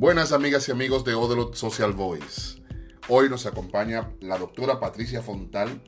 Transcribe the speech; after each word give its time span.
Buenas 0.00 0.32
amigas 0.32 0.66
y 0.66 0.72
amigos 0.72 1.04
de 1.04 1.12
Odelot 1.12 1.54
Social 1.54 1.92
Voice. 1.92 2.62
Hoy 3.08 3.28
nos 3.28 3.44
acompaña 3.44 4.10
la 4.20 4.38
doctora 4.38 4.80
Patricia 4.80 5.20
Fontal, 5.20 5.82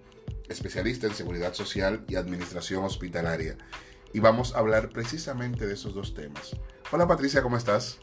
especialista 0.51 1.07
en 1.07 1.15
seguridad 1.15 1.55
social 1.55 2.05
y 2.07 2.17
administración 2.17 2.85
hospitalaria. 2.85 3.57
Y 4.13 4.21
vamos 4.21 4.55
a 4.55 4.59
hablar 4.59 4.91
precisamente 4.91 5.67
de 5.67 5.73
esos 5.73 5.95
dos 5.95 6.13
temas. 6.13 6.55
Hola 6.91 7.09
Patricia, 7.09 7.43
¿cómo 7.43 7.57
estás? 7.57 8.01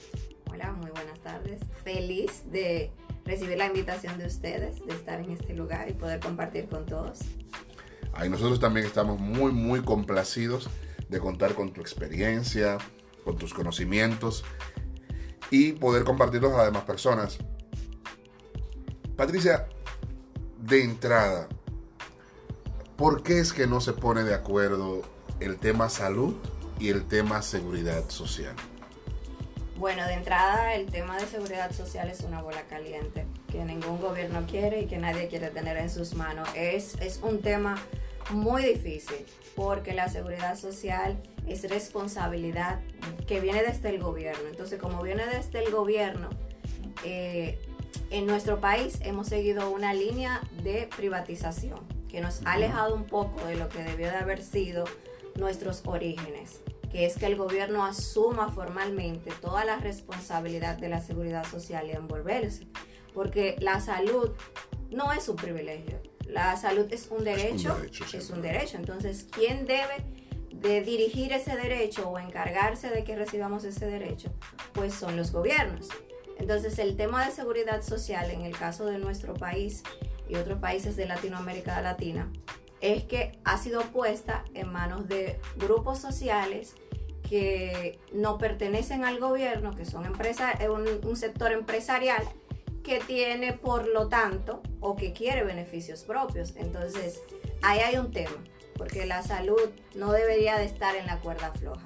Hola, 0.51 0.71
muy 0.71 0.89
buenas 0.89 1.19
tardes. 1.19 1.61
Feliz 1.83 2.41
de 2.51 2.91
recibir 3.23 3.59
la 3.59 3.67
invitación 3.67 4.17
de 4.17 4.25
ustedes, 4.25 4.83
de 4.83 4.93
estar 4.95 5.21
en 5.21 5.29
este 5.29 5.53
lugar 5.53 5.89
y 5.89 5.93
poder 5.93 6.19
compartir 6.21 6.65
con 6.65 6.87
todos. 6.87 7.19
Ahí 8.13 8.29
nosotros 8.29 8.59
también 8.59 8.87
estamos 8.87 9.19
muy, 9.19 9.51
muy 9.51 9.81
complacidos 9.83 10.71
de 11.07 11.19
contar 11.19 11.53
con 11.53 11.71
tu 11.71 11.81
experiencia, 11.81 12.79
con 13.23 13.37
tus 13.37 13.53
conocimientos 13.53 14.43
y 15.51 15.73
poder 15.73 16.03
compartirlos 16.03 16.53
a 16.53 16.65
demás 16.65 16.83
personas. 16.83 17.37
Patricia, 19.15 19.67
de 20.59 20.83
entrada, 20.83 21.47
¿por 22.95 23.23
qué 23.23 23.39
es 23.39 23.53
que 23.53 23.67
no 23.67 23.81
se 23.81 23.93
pone 23.93 24.23
de 24.23 24.33
acuerdo 24.33 25.01
el 25.39 25.57
tema 25.57 25.89
salud 25.89 26.35
y 26.79 26.89
el 26.89 27.05
tema 27.05 27.41
seguridad 27.41 28.09
social? 28.09 28.55
Bueno, 29.77 30.05
de 30.05 30.13
entrada 30.13 30.73
el 30.75 30.87
tema 30.87 31.17
de 31.17 31.25
seguridad 31.25 31.71
social 31.71 32.09
es 32.09 32.21
una 32.21 32.41
bola 32.41 32.63
caliente 32.63 33.25
que 33.49 33.63
ningún 33.63 34.01
gobierno 34.01 34.45
quiere 34.45 34.81
y 34.81 34.87
que 34.87 34.97
nadie 34.97 35.29
quiere 35.29 35.51
tener 35.51 35.77
en 35.77 35.89
sus 35.89 36.15
manos. 36.15 36.49
Es, 36.53 36.95
es 36.99 37.21
un 37.23 37.41
tema 37.41 37.77
muy 38.31 38.61
difícil 38.61 39.25
porque 39.55 39.93
la 39.93 40.09
seguridad 40.09 40.57
social 40.57 41.21
es 41.47 41.69
responsabilidad 41.69 42.79
que 43.29 43.39
viene 43.39 43.61
desde 43.61 43.89
el 43.89 44.01
gobierno. 44.01 44.49
Entonces, 44.49 44.79
como 44.79 45.03
viene 45.03 45.23
desde 45.27 45.63
el 45.63 45.71
gobierno, 45.71 46.31
eh, 47.05 47.59
en 48.09 48.25
nuestro 48.25 48.59
país 48.59 48.97
hemos 49.03 49.27
seguido 49.27 49.69
una 49.69 49.93
línea 49.93 50.41
de 50.63 50.89
privatización 50.97 51.79
que 52.09 52.21
nos 52.21 52.43
ha 52.47 52.53
alejado 52.53 52.95
un 52.95 53.03
poco 53.03 53.45
de 53.45 53.55
lo 53.55 53.69
que 53.69 53.83
debió 53.83 54.07
de 54.07 54.15
haber 54.15 54.41
sido 54.41 54.85
nuestros 55.35 55.83
orígenes, 55.85 56.61
que 56.91 57.05
es 57.05 57.17
que 57.17 57.27
el 57.27 57.35
gobierno 57.35 57.85
asuma 57.85 58.49
formalmente 58.49 59.29
toda 59.39 59.63
la 59.63 59.77
responsabilidad 59.77 60.79
de 60.79 60.89
la 60.89 60.99
seguridad 60.99 61.45
social 61.45 61.85
y 61.87 61.91
envolverse, 61.91 62.65
porque 63.13 63.57
la 63.59 63.79
salud 63.79 64.31
no 64.89 65.13
es 65.13 65.29
un 65.29 65.35
privilegio, 65.35 66.01
la 66.25 66.57
salud 66.57 66.87
es 66.89 67.09
un 67.11 67.23
derecho, 67.23 67.77
es 68.11 68.29
un 68.31 68.41
derecho. 68.41 68.77
Entonces, 68.77 69.27
¿quién 69.31 69.67
debe 69.67 70.03
de 70.61 70.81
dirigir 70.81 71.33
ese 71.33 71.55
derecho 71.55 72.09
o 72.09 72.19
encargarse 72.19 72.89
de 72.89 73.03
que 73.03 73.15
recibamos 73.15 73.63
ese 73.63 73.85
derecho? 73.85 74.31
Pues 74.73 74.93
son 74.93 75.15
los 75.15 75.31
gobiernos. 75.31 75.89
Entonces, 76.37 76.79
el 76.79 76.95
tema 76.95 77.25
de 77.25 77.31
seguridad 77.31 77.81
social 77.81 78.31
en 78.31 78.41
el 78.41 78.57
caso 78.57 78.85
de 78.85 78.97
nuestro 78.97 79.33
país 79.33 79.83
y 80.27 80.35
otros 80.35 80.59
países 80.59 80.95
de 80.95 81.05
Latinoamérica 81.05 81.81
Latina 81.81 82.31
es 82.81 83.03
que 83.03 83.33
ha 83.43 83.57
sido 83.57 83.81
puesta 83.81 84.45
en 84.53 84.71
manos 84.71 85.07
de 85.09 85.39
grupos 85.57 85.99
sociales 85.99 86.75
que 87.27 87.99
no 88.13 88.37
pertenecen 88.37 89.03
al 89.03 89.19
gobierno, 89.19 89.75
que 89.75 89.85
son 89.85 90.05
empresas, 90.05 90.55
un, 90.69 90.87
un 91.07 91.15
sector 91.17 91.51
empresarial 91.51 92.23
que 92.83 92.99
tiene 92.99 93.53
por 93.53 93.87
lo 93.87 94.07
tanto 94.07 94.63
o 94.79 94.95
que 94.95 95.13
quiere 95.13 95.43
beneficios 95.43 96.03
propios. 96.03 96.55
Entonces, 96.55 97.21
ahí 97.61 97.79
hay 97.79 97.97
un 97.97 98.11
tema, 98.11 98.43
porque 98.79 99.05
la 99.05 99.21
salud 99.21 99.59
no 99.93 100.13
debería 100.13 100.57
de 100.57 100.63
estar 100.63 100.95
en 100.95 101.05
la 101.05 101.19
cuerda 101.19 101.51
floja. 101.51 101.85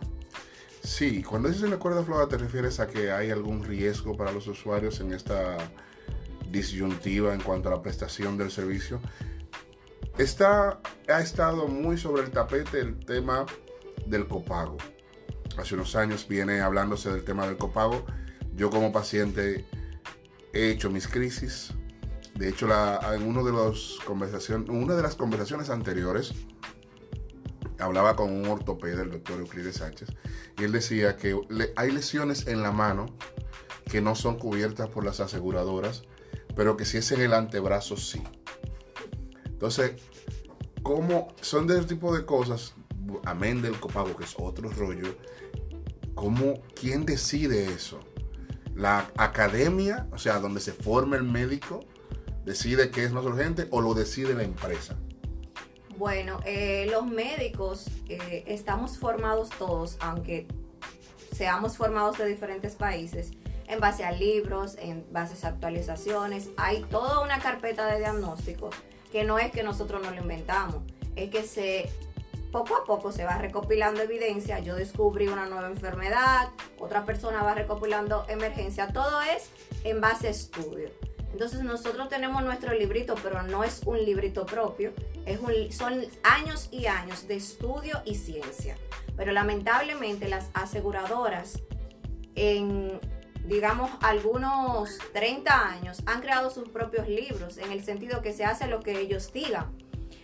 Sí, 0.83 1.23
cuando 1.23 1.49
dices 1.49 1.63
en 1.63 1.71
la 1.71 1.79
cuerda 1.79 2.03
floja 2.03 2.27
te 2.27 2.37
refieres 2.37 2.79
a 2.79 2.87
que 2.87 3.11
hay 3.11 3.31
algún 3.31 3.63
riesgo 3.63 4.15
para 4.15 4.31
los 4.31 4.45
usuarios 4.47 4.99
en 4.99 5.11
esta 5.11 5.57
disyuntiva 6.51 7.33
en 7.33 7.41
cuanto 7.41 7.69
a 7.69 7.71
la 7.71 7.81
prestación 7.81 8.37
del 8.37 8.51
servicio. 8.51 9.01
Está, 10.19 10.79
ha 11.09 11.19
estado 11.19 11.67
muy 11.67 11.97
sobre 11.97 12.21
el 12.21 12.29
tapete 12.29 12.79
el 12.79 13.03
tema 13.03 13.47
del 14.05 14.27
copago. 14.27 14.77
Hace 15.57 15.73
unos 15.73 15.95
años 15.95 16.27
viene 16.27 16.61
hablándose 16.61 17.11
del 17.11 17.23
tema 17.23 17.47
del 17.47 17.57
copago. 17.57 18.05
Yo 18.53 18.69
como 18.69 18.91
paciente 18.91 19.65
he 20.53 20.69
hecho 20.69 20.91
mis 20.91 21.07
crisis. 21.07 21.71
De 22.35 22.49
hecho, 22.49 22.67
en 23.13 23.23
uno 23.23 23.43
de 23.43 23.51
los 23.51 23.99
conversación, 24.05 24.69
una 24.69 24.93
de 24.93 25.01
las 25.01 25.15
conversaciones 25.15 25.71
anteriores 25.71 26.33
hablaba 27.83 28.15
con 28.15 28.31
un 28.31 28.45
ortopeda, 28.47 29.01
el 29.01 29.11
doctor 29.11 29.39
Euclides 29.39 29.77
Sánchez, 29.77 30.09
y 30.57 30.63
él 30.63 30.71
decía 30.71 31.17
que 31.17 31.39
hay 31.75 31.91
lesiones 31.91 32.47
en 32.47 32.61
la 32.61 32.71
mano 32.71 33.05
que 33.89 34.01
no 34.01 34.15
son 34.15 34.37
cubiertas 34.37 34.89
por 34.89 35.05
las 35.05 35.19
aseguradoras, 35.19 36.03
pero 36.55 36.77
que 36.77 36.85
si 36.85 36.97
es 36.97 37.11
en 37.11 37.21
el 37.21 37.33
antebrazo 37.33 37.97
sí. 37.97 38.21
Entonces, 39.45 39.93
¿cómo 40.81 41.33
son 41.41 41.67
de 41.67 41.77
ese 41.77 41.87
tipo 41.87 42.15
de 42.15 42.25
cosas, 42.25 42.73
amén 43.25 43.61
del 43.61 43.79
copago, 43.79 44.15
que 44.15 44.23
es 44.23 44.35
otro 44.37 44.69
rollo, 44.69 45.15
¿cómo, 46.15 46.61
quién 46.75 47.05
decide 47.05 47.65
eso? 47.73 47.99
la 48.75 49.11
academia, 49.17 50.07
o 50.11 50.17
sea, 50.17 50.39
donde 50.39 50.59
se 50.59 50.73
forma 50.73 51.15
el 51.15 51.23
médico, 51.23 51.81
decide 52.45 52.89
qué 52.89 53.03
es 53.03 53.11
más 53.11 53.23
urgente 53.25 53.67
o 53.71 53.81
lo 53.81 53.93
decide 53.93 54.33
la 54.33 54.43
empresa? 54.43 54.97
Bueno, 56.03 56.41
eh, 56.43 56.85
los 56.91 57.05
médicos 57.05 57.85
eh, 58.09 58.43
estamos 58.47 58.97
formados 58.97 59.49
todos, 59.51 59.95
aunque 60.01 60.47
seamos 61.33 61.77
formados 61.77 62.17
de 62.17 62.25
diferentes 62.25 62.75
países, 62.75 63.31
en 63.69 63.79
base 63.79 64.03
a 64.03 64.11
libros, 64.11 64.75
en 64.81 65.05
base 65.13 65.45
a 65.45 65.49
actualizaciones. 65.49 66.49
Hay 66.57 66.81
toda 66.91 67.21
una 67.21 67.39
carpeta 67.39 67.85
de 67.85 67.99
diagnósticos 67.99 68.75
que 69.13 69.23
no 69.23 69.39
es 69.39 69.53
que 69.53 69.63
nosotros 69.63 70.03
no 70.03 70.11
lo 70.11 70.17
inventamos, 70.17 70.83
es 71.15 71.29
que 71.29 71.43
se 71.43 71.89
poco 72.51 72.75
a 72.75 72.83
poco 72.83 73.13
se 73.13 73.23
va 73.23 73.37
recopilando 73.37 74.01
evidencia. 74.01 74.59
Yo 74.59 74.75
descubrí 74.75 75.29
una 75.29 75.45
nueva 75.45 75.69
enfermedad, 75.69 76.49
otra 76.79 77.05
persona 77.05 77.43
va 77.43 77.55
recopilando 77.55 78.25
emergencia. 78.27 78.91
Todo 78.91 79.21
es 79.21 79.51
en 79.85 80.01
base 80.01 80.27
a 80.27 80.31
estudio. 80.31 80.89
Entonces 81.33 81.63
nosotros 81.63 82.09
tenemos 82.09 82.43
nuestro 82.43 82.73
librito, 82.73 83.15
pero 83.21 83.41
no 83.41 83.63
es 83.63 83.81
un 83.85 83.97
librito 84.05 84.45
propio. 84.45 84.93
Son 85.71 86.05
años 86.23 86.69
y 86.71 86.85
años 86.85 87.27
de 87.27 87.35
estudio 87.35 88.01
y 88.05 88.15
ciencia. 88.15 88.77
Pero 89.17 89.31
lamentablemente 89.31 90.29
las 90.29 90.49
aseguradoras 90.53 91.59
en 92.35 92.99
digamos, 93.45 93.91
algunos 94.01 94.97
30 95.11 95.67
años 95.69 96.01
han 96.05 96.21
creado 96.21 96.49
sus 96.49 96.69
propios 96.69 97.07
libros 97.09 97.57
en 97.57 97.71
el 97.71 97.83
sentido 97.83 98.21
que 98.21 98.31
se 98.31 98.45
hace 98.45 98.67
lo 98.67 98.79
que 98.79 98.99
ellos 98.99 99.33
digan. 99.33 99.75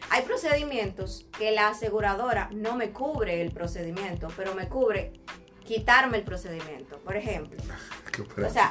Hay 0.10 0.24
procedimientos 0.24 1.26
que 1.38 1.52
la 1.52 1.68
aseguradora 1.68 2.50
no 2.54 2.76
me 2.76 2.92
cubre 2.92 3.42
el 3.42 3.52
procedimiento, 3.52 4.30
pero 4.36 4.56
me 4.56 4.68
cubre 4.68 5.14
quitarme 5.66 6.18
el 6.18 6.24
procedimiento. 6.24 6.98
Por 7.00 7.16
ejemplo. 7.16 7.58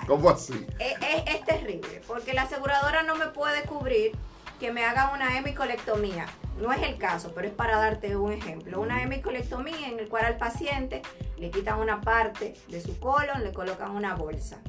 ¿Cómo 0.06 0.30
así? 0.30 0.66
Es, 0.78 1.44
terrible, 1.44 2.02
porque 2.06 2.34
la 2.34 2.42
aseguradora 2.42 3.02
no 3.02 3.14
me 3.14 3.28
puede 3.28 3.62
cubrir 3.62 4.12
que 4.60 4.72
me 4.72 4.84
haga 4.84 5.12
una 5.14 5.38
hemicolectomía. 5.38 6.26
No 6.58 6.72
es 6.72 6.82
el 6.82 6.98
caso, 6.98 7.32
pero 7.34 7.46
es 7.46 7.54
para 7.54 7.78
darte 7.78 8.16
un 8.16 8.32
ejemplo. 8.32 8.80
Una 8.80 9.02
hemicolectomía 9.02 9.88
en 9.88 9.98
el 9.98 10.08
cual 10.08 10.24
al 10.24 10.36
paciente 10.36 11.02
le 11.36 11.50
quitan 11.50 11.78
una 11.78 12.00
parte 12.00 12.54
de 12.68 12.80
su 12.80 12.98
colon, 12.98 13.44
le 13.44 13.52
colocan 13.52 13.92
una 13.92 14.14
bolsa. 14.14 14.60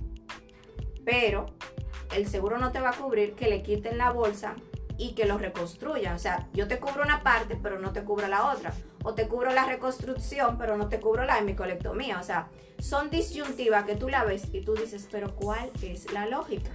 Pero 1.04 1.48
el 2.16 2.28
seguro 2.28 2.60
no 2.60 2.72
te 2.72 2.80
va 2.80 2.92
a 2.92 2.94
cubrir 2.94 3.34
que 3.34 3.50
le 3.50 3.64
quiten 3.64 3.98
la 3.98 4.12
bolsa 4.12 4.56
y 5.00 5.14
que 5.14 5.26
lo 5.26 5.38
reconstruyan. 5.38 6.14
O 6.14 6.20
sea, 6.20 6.48
yo 6.54 6.68
te 6.68 6.78
cubro 6.78 7.02
una 7.02 7.24
parte, 7.24 7.58
pero 7.62 7.80
no 7.80 7.94
te 7.94 8.04
cubro 8.04 8.28
la 8.28 8.52
otra. 8.52 8.74
O 9.04 9.16
te 9.16 9.28
cubro 9.28 9.52
la 9.52 9.66
reconstrucción, 9.66 10.58
pero 10.58 10.78
no 10.78 10.90
te 10.90 11.00
cubro 11.00 11.24
la 11.24 11.40
hemicolectomía. 11.40 12.20
O 12.20 12.24
sea, 12.24 12.50
son 12.80 13.10
disyuntivas 13.10 13.86
que 13.86 13.96
tú 13.96 14.10
la 14.10 14.26
ves 14.26 14.50
y 14.52 14.62
tú 14.62 14.76
dices, 14.76 15.08
pero 15.10 15.36
¿cuál 15.36 15.72
es 15.82 16.12
la 16.12 16.28
lógica? 16.28 16.70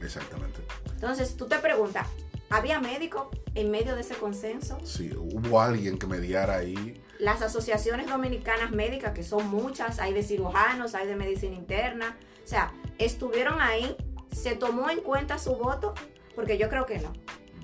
Exactamente. 0.00 0.60
Entonces 0.92 1.36
tú 1.36 1.46
te 1.46 1.58
preguntas, 1.58 2.06
¿había 2.50 2.80
médico 2.80 3.30
en 3.54 3.70
medio 3.70 3.94
de 3.94 4.02
ese 4.02 4.14
consenso? 4.14 4.78
Sí, 4.84 5.10
hubo 5.16 5.60
alguien 5.60 5.98
que 5.98 6.06
mediara 6.06 6.56
ahí. 6.56 7.02
Las 7.18 7.40
asociaciones 7.40 8.08
dominicanas 8.08 8.72
médicas, 8.72 9.14
que 9.14 9.22
son 9.22 9.48
muchas, 9.48 9.98
hay 10.00 10.12
de 10.12 10.22
cirujanos, 10.22 10.94
hay 10.94 11.06
de 11.06 11.16
medicina 11.16 11.56
interna, 11.56 12.18
o 12.44 12.46
sea, 12.46 12.74
estuvieron 12.98 13.60
ahí, 13.62 13.96
se 14.32 14.54
tomó 14.54 14.90
en 14.90 15.00
cuenta 15.00 15.38
su 15.38 15.54
voto, 15.56 15.94
porque 16.34 16.58
yo 16.58 16.68
creo 16.68 16.84
que 16.84 16.98
no. 16.98 17.12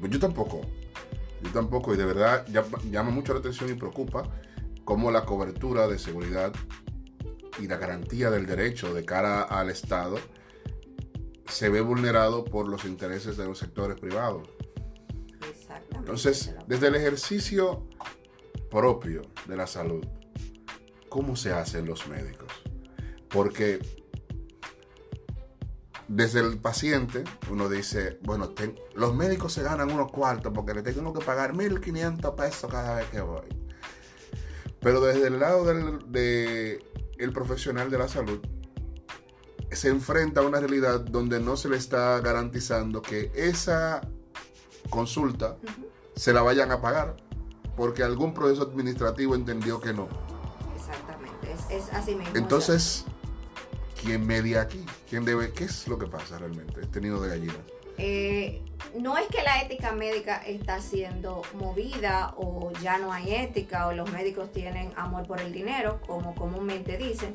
Pues 0.01 0.13
yo 0.13 0.19
tampoco. 0.19 0.63
Yo 1.43 1.51
tampoco. 1.51 1.95
Y 1.95 1.97
de 1.97 2.05
verdad 2.05 2.47
llama 2.47 3.11
mucho 3.11 3.33
la 3.33 3.41
atención 3.41 3.71
y 3.71 3.75
preocupa 3.75 4.25
cómo 4.85 5.11
la 5.11 5.25
cobertura 5.25 5.89
de 5.89 5.99
seguridad 5.99 6.53
y 7.59 7.67
la 7.67 7.77
garantía 7.77 8.31
del 8.31 8.47
derecho 8.47 8.95
de 8.95 9.05
cara 9.05 9.43
al 9.43 9.71
Estado 9.71 10.19
se 11.49 11.69
ve 11.69 11.81
vulnerado 11.81 12.45
por 12.45 12.69
los 12.69 12.85
intereses 12.85 13.37
de 13.37 13.47
los 13.47 13.59
sectores 13.59 13.99
privados. 13.99 14.49
Exactamente. 15.49 15.99
Entonces, 15.99 16.55
desde 16.67 16.89
el 16.89 16.97
ejercicio 16.97 17.87
propio 18.71 19.23
de 19.47 19.57
la 19.57 19.67
salud, 19.67 20.05
¿cómo 21.09 21.37
se 21.37 21.53
hacen 21.53 21.87
los 21.87 22.07
médicos? 22.09 22.53
Porque 23.29 23.81
desde 26.09 26.41
el 26.41 26.59
paciente, 26.59 27.25
uno 27.51 27.69
dice, 27.69 28.19
bueno, 28.23 28.53
los 28.95 29.15
médicos 29.15 29.53
se 29.53 29.63
ganan 29.63 29.91
unos 29.91 30.11
cuartos 30.11 30.53
porque 30.55 30.75
le 30.75 30.83
tengo 30.83 31.13
que 31.13 31.25
pagar 31.25 31.53
1.500 31.53 32.35
pesos 32.35 32.71
cada 32.71 32.97
vez 32.97 33.07
que 33.11 33.21
voy. 33.21 33.47
Pero 34.81 35.01
desde 35.01 35.29
el 35.29 35.41
lado 35.41 35.65
del 35.65 36.85
el 37.19 37.33
profesional 37.33 37.91
de 37.91 37.99
la 37.99 38.09
salud, 38.09 38.41
se 39.73 39.89
enfrenta 39.89 40.41
a 40.41 40.45
una 40.45 40.61
realidad 40.61 41.01
donde 41.01 41.41
no 41.41 41.57
se 41.57 41.69
le 41.69 41.77
está 41.77 42.21
garantizando 42.21 43.03
que 43.03 43.33
esa 43.35 44.01
consulta 44.91 45.57
se 46.15 46.33
la 46.33 46.43
vayan 46.43 46.71
a 46.71 46.81
pagar 46.81 47.17
porque 47.77 48.03
algún 48.03 48.33
proceso 48.33 48.63
administrativo 48.63 49.35
entendió 49.35 49.81
que 49.81 49.93
no. 49.93 50.09
Exactamente, 50.75 51.53
es, 51.69 51.93
así 51.93 52.15
mismo. 52.15 52.35
Entonces, 52.37 53.05
¿quién 54.07 54.25
media 54.25 54.61
aquí? 54.63 54.87
¿Quién 55.11 55.25
debe? 55.25 55.53
¿Qué 55.53 55.65
es 55.65 55.89
lo 55.89 55.99
que 55.99 56.07
pasa 56.07 56.39
realmente? 56.39 56.81
Este 56.81 57.01
nido 57.01 57.21
de 57.21 57.29
gallinas. 57.29 57.57
Eh, 57.99 58.63
no 58.95 59.19
es 59.19 59.27
que 59.27 59.43
la 59.43 59.61
ética 59.63 59.93
médica 59.93 60.37
está 60.47 60.81
siendo 60.81 61.43
movida 61.55 62.35
o 62.37 62.73
ya 62.81 62.99
no 62.99 63.13
hay 63.13 63.35
ética 63.35 63.89
o 63.89 63.93
los 63.93 64.11
médicos 64.13 64.53
tienen 64.53 64.93
amor 64.97 65.27
por 65.27 65.41
el 65.41 65.53
dinero, 65.53 66.01
como 66.07 66.35
comúnmente 66.37 66.97
dicen. 66.97 67.35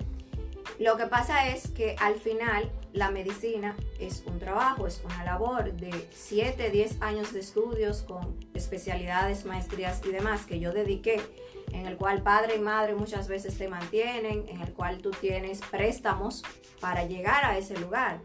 Lo 0.79 0.95
que 0.95 1.07
pasa 1.07 1.49
es 1.49 1.67
que 1.67 1.95
al 1.99 2.15
final 2.15 2.71
la 2.93 3.11
medicina 3.11 3.75
es 3.99 4.23
un 4.25 4.39
trabajo, 4.39 4.87
es 4.87 5.01
una 5.03 5.25
labor 5.25 5.73
de 5.73 6.07
7, 6.13 6.69
10 6.69 7.01
años 7.01 7.33
de 7.33 7.41
estudios 7.41 8.03
con 8.03 8.37
especialidades, 8.53 9.45
maestrías 9.45 10.01
y 10.05 10.11
demás 10.11 10.45
que 10.45 10.59
yo 10.59 10.71
dediqué, 10.71 11.19
en 11.73 11.85
el 11.87 11.97
cual 11.97 12.21
padre 12.21 12.55
y 12.55 12.59
madre 12.59 12.95
muchas 12.95 13.27
veces 13.27 13.57
te 13.57 13.67
mantienen, 13.67 14.47
en 14.47 14.61
el 14.61 14.73
cual 14.73 14.99
tú 14.99 15.11
tienes 15.11 15.61
préstamos 15.61 16.43
para 16.79 17.05
llegar 17.05 17.45
a 17.45 17.57
ese 17.57 17.77
lugar. 17.79 18.21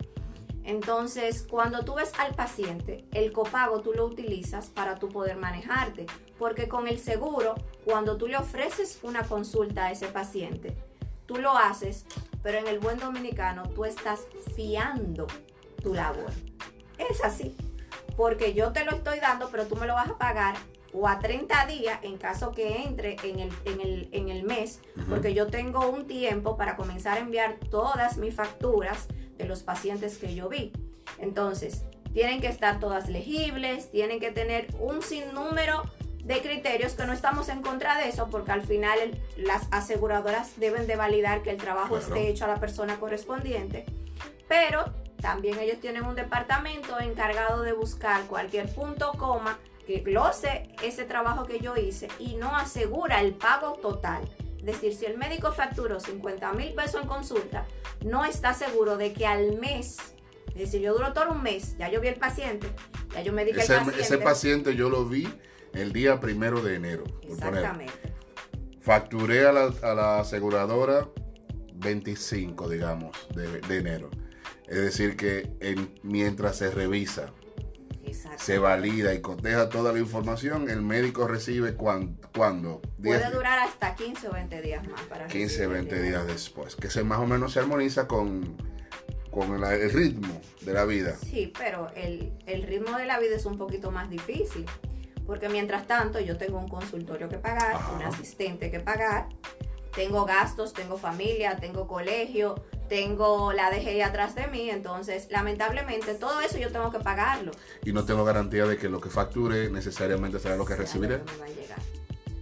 Entonces, 0.64 1.46
cuando 1.48 1.84
tú 1.84 1.94
ves 1.94 2.12
al 2.18 2.34
paciente, 2.34 3.04
el 3.12 3.32
copago 3.32 3.82
tú 3.82 3.92
lo 3.92 4.04
utilizas 4.04 4.66
para 4.66 4.96
tú 4.96 5.08
poder 5.08 5.36
manejarte, 5.36 6.06
porque 6.38 6.66
con 6.66 6.88
el 6.88 6.98
seguro, 6.98 7.54
cuando 7.84 8.16
tú 8.16 8.26
le 8.26 8.36
ofreces 8.36 8.98
una 9.02 9.22
consulta 9.22 9.86
a 9.86 9.92
ese 9.92 10.08
paciente, 10.08 10.76
tú 11.26 11.36
lo 11.36 11.56
haces, 11.56 12.04
pero 12.42 12.58
en 12.58 12.66
el 12.66 12.80
buen 12.80 12.98
dominicano 12.98 13.68
tú 13.70 13.84
estás 13.84 14.26
fiando 14.56 15.28
tu 15.82 15.94
labor. 15.94 16.32
Es 16.98 17.22
así, 17.22 17.56
porque 18.16 18.52
yo 18.52 18.72
te 18.72 18.84
lo 18.84 18.90
estoy 18.90 19.20
dando, 19.20 19.50
pero 19.50 19.66
tú 19.66 19.76
me 19.76 19.86
lo 19.86 19.94
vas 19.94 20.10
a 20.10 20.18
pagar 20.18 20.56
o 20.96 21.06
a 21.06 21.18
30 21.18 21.66
días 21.66 21.98
en 22.02 22.16
caso 22.16 22.52
que 22.52 22.82
entre 22.84 23.16
en 23.22 23.40
el, 23.40 23.52
en 23.66 23.80
el, 23.82 24.08
en 24.12 24.28
el 24.30 24.44
mes, 24.44 24.80
porque 25.10 25.34
yo 25.34 25.46
tengo 25.48 25.88
un 25.90 26.06
tiempo 26.06 26.56
para 26.56 26.74
comenzar 26.76 27.18
a 27.18 27.20
enviar 27.20 27.58
todas 27.70 28.16
mis 28.16 28.34
facturas 28.34 29.06
de 29.36 29.44
los 29.44 29.62
pacientes 29.62 30.16
que 30.16 30.34
yo 30.34 30.48
vi. 30.48 30.72
Entonces, 31.18 31.84
tienen 32.14 32.40
que 32.40 32.46
estar 32.46 32.80
todas 32.80 33.10
legibles, 33.10 33.90
tienen 33.90 34.20
que 34.20 34.30
tener 34.30 34.68
un 34.80 35.02
sinnúmero 35.02 35.82
de 36.24 36.40
criterios 36.40 36.94
que 36.94 37.04
no 37.04 37.12
estamos 37.12 37.50
en 37.50 37.60
contra 37.60 37.98
de 37.98 38.08
eso 38.08 38.28
porque 38.30 38.52
al 38.52 38.62
final 38.62 39.20
las 39.36 39.68
aseguradoras 39.70 40.58
deben 40.58 40.86
de 40.86 40.96
validar 40.96 41.42
que 41.42 41.50
el 41.50 41.58
trabajo 41.58 41.98
esté 41.98 42.28
hecho 42.28 42.46
a 42.46 42.48
la 42.48 42.58
persona 42.58 42.98
correspondiente, 42.98 43.84
pero 44.48 44.86
también 45.20 45.58
ellos 45.58 45.78
tienen 45.78 46.04
un 46.04 46.14
departamento 46.14 46.98
encargado 46.98 47.62
de 47.62 47.74
buscar 47.74 48.22
cualquier 48.22 48.74
punto 48.74 49.12
coma 49.12 49.58
que 49.86 50.00
glose 50.00 50.68
ese 50.82 51.04
trabajo 51.04 51.46
que 51.46 51.60
yo 51.60 51.76
hice 51.76 52.08
y 52.18 52.34
no 52.34 52.54
asegura 52.56 53.20
el 53.20 53.34
pago 53.34 53.74
total. 53.74 54.28
Es 54.58 54.64
decir, 54.64 54.94
si 54.94 55.04
el 55.06 55.16
médico 55.16 55.52
facturó 55.52 56.00
50 56.00 56.52
mil 56.54 56.74
pesos 56.74 57.02
en 57.02 57.08
consulta, 57.08 57.66
no 58.04 58.24
está 58.24 58.52
seguro 58.52 58.96
de 58.96 59.12
que 59.12 59.26
al 59.26 59.58
mes, 59.58 59.98
es 60.48 60.54
decir, 60.54 60.80
yo 60.80 60.92
duro 60.92 61.12
todo 61.12 61.30
un 61.30 61.42
mes, 61.42 61.76
ya 61.78 61.88
yo 61.88 62.00
vi 62.00 62.08
el 62.08 62.16
paciente, 62.16 62.66
ya 63.14 63.22
yo 63.22 63.32
me 63.32 63.42
ese, 63.42 63.50
el 63.50 63.56
paciente. 63.56 64.00
Ese 64.00 64.18
paciente 64.18 64.74
yo 64.74 64.90
lo 64.90 65.04
vi 65.04 65.28
el 65.72 65.92
día 65.92 66.18
primero 66.18 66.60
de 66.62 66.74
enero. 66.74 67.04
Exactamente. 67.22 67.92
Facturé 68.80 69.46
a 69.46 69.52
la, 69.52 70.20
aseguradora 70.20 71.08
25, 71.74 72.68
digamos, 72.68 73.16
de, 73.34 73.76
enero. 73.76 74.10
Es 74.66 74.78
decir, 74.78 75.16
que 75.16 75.48
mientras 76.02 76.56
se 76.56 76.70
revisa, 76.72 77.32
se 78.14 78.58
valida 78.58 79.14
y 79.14 79.20
coteja 79.20 79.68
toda 79.68 79.92
la 79.92 79.98
información, 79.98 80.68
el 80.70 80.82
médico 80.82 81.26
recibe 81.26 81.74
cuando. 81.74 82.80
Puede 83.02 83.30
durar 83.30 83.58
hasta 83.60 83.94
15 83.94 84.28
o 84.28 84.32
20 84.32 84.62
días 84.62 84.86
más 84.88 85.00
para 85.02 85.26
15 85.26 85.66
o 85.66 85.70
20 85.70 86.02
días 86.02 86.26
después, 86.26 86.76
que 86.76 86.90
se 86.90 87.02
más 87.04 87.18
o 87.18 87.26
menos 87.26 87.52
se 87.52 87.60
armoniza 87.60 88.06
con, 88.06 88.56
con 89.30 89.62
el, 89.62 89.90
ritmo 89.90 90.40
de 90.62 90.72
la 90.72 90.84
vida. 90.84 91.16
Sí, 91.16 91.52
pero 91.58 91.90
el, 91.94 92.32
el 92.46 92.62
ritmo 92.62 92.96
de 92.98 93.06
la 93.06 93.18
vida 93.18 93.36
es 93.36 93.46
un 93.46 93.58
poquito 93.58 93.90
más 93.90 94.10
difícil, 94.10 94.66
porque 95.26 95.48
mientras 95.48 95.86
tanto 95.86 96.20
yo 96.20 96.36
tengo 96.36 96.58
un 96.58 96.68
consultorio 96.68 97.28
que 97.28 97.38
pagar, 97.38 97.76
un 97.94 98.02
asistente 98.02 98.70
que 98.70 98.80
pagar, 98.80 99.28
tengo 99.94 100.24
gastos, 100.26 100.72
tengo 100.74 100.98
familia, 100.98 101.56
tengo 101.56 101.88
colegio, 101.88 102.54
tengo 102.88 103.52
la 103.52 103.70
DGI 103.70 104.02
atrás 104.02 104.34
de 104.34 104.46
mí, 104.46 104.70
entonces 104.70 105.28
lamentablemente 105.30 106.14
todo 106.14 106.40
eso 106.40 106.58
yo 106.58 106.70
tengo 106.70 106.90
que 106.90 107.00
pagarlo. 107.00 107.52
Y 107.84 107.92
no 107.92 108.04
tengo 108.04 108.24
garantía 108.24 108.66
de 108.66 108.76
que 108.76 108.88
lo 108.88 109.00
que 109.00 109.10
facture 109.10 109.70
necesariamente 109.70 110.38
será 110.38 110.56
lo 110.56 110.64
que 110.64 110.76
recibiré. 110.76 111.20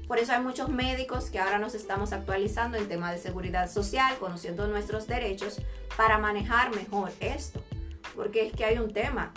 Por 0.06 0.18
eso 0.18 0.32
hay 0.32 0.42
muchos 0.42 0.68
médicos 0.68 1.30
que 1.30 1.38
ahora 1.38 1.58
nos 1.58 1.74
estamos 1.74 2.12
actualizando 2.12 2.76
en 2.76 2.88
tema 2.88 3.10
de 3.10 3.18
seguridad 3.18 3.70
social, 3.70 4.16
conociendo 4.18 4.66
nuestros 4.68 5.06
derechos 5.06 5.60
para 5.96 6.18
manejar 6.18 6.74
mejor 6.74 7.10
esto. 7.20 7.62
Porque 8.14 8.46
es 8.46 8.52
que 8.52 8.64
hay 8.64 8.78
un 8.78 8.92
tema. 8.92 9.32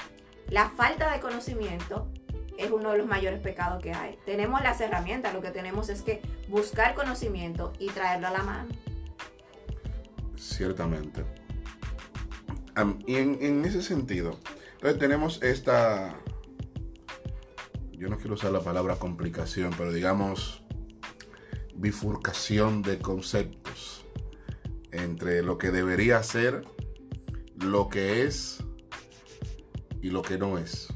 La 0.49 0.69
falta 0.69 1.11
de 1.11 1.19
conocimiento 1.19 2.07
es 2.57 2.69
uno 2.71 2.91
de 2.91 2.97
los 2.97 3.07
mayores 3.07 3.39
pecados 3.39 3.81
que 3.81 3.93
hay. 3.93 4.17
Tenemos 4.25 4.61
las 4.61 4.81
herramientas, 4.81 5.33
lo 5.33 5.41
que 5.41 5.51
tenemos 5.51 5.89
es 5.89 6.01
que 6.01 6.21
buscar 6.47 6.95
conocimiento 6.95 7.73
y 7.79 7.87
traerlo 7.87 8.27
a 8.27 8.31
la 8.31 8.43
mano. 8.43 8.69
Ciertamente. 10.37 11.25
y 13.05 13.15
en, 13.15 13.65
ese 13.65 13.81
sentido, 13.81 14.39
entonces 14.73 14.99
tenemos 14.99 15.41
esta, 15.41 16.19
yo 17.91 18.07
no 18.09 18.17
quiero 18.17 18.35
usar 18.35 18.51
la 18.51 18.61
palabra 18.61 18.95
complicación, 18.95 19.73
pero 19.77 19.91
digamos 19.91 20.63
bifurcación 21.75 22.81
de 22.81 22.99
conceptos 22.99 24.05
entre 24.91 25.43
lo 25.43 25.57
que 25.57 25.71
debería 25.71 26.21
ser, 26.23 26.63
lo 27.55 27.89
que 27.89 28.23
es 28.23 28.63
y 30.01 30.09
lo 30.09 30.21
que 30.21 30.37
no 30.37 30.57
es 30.57 30.87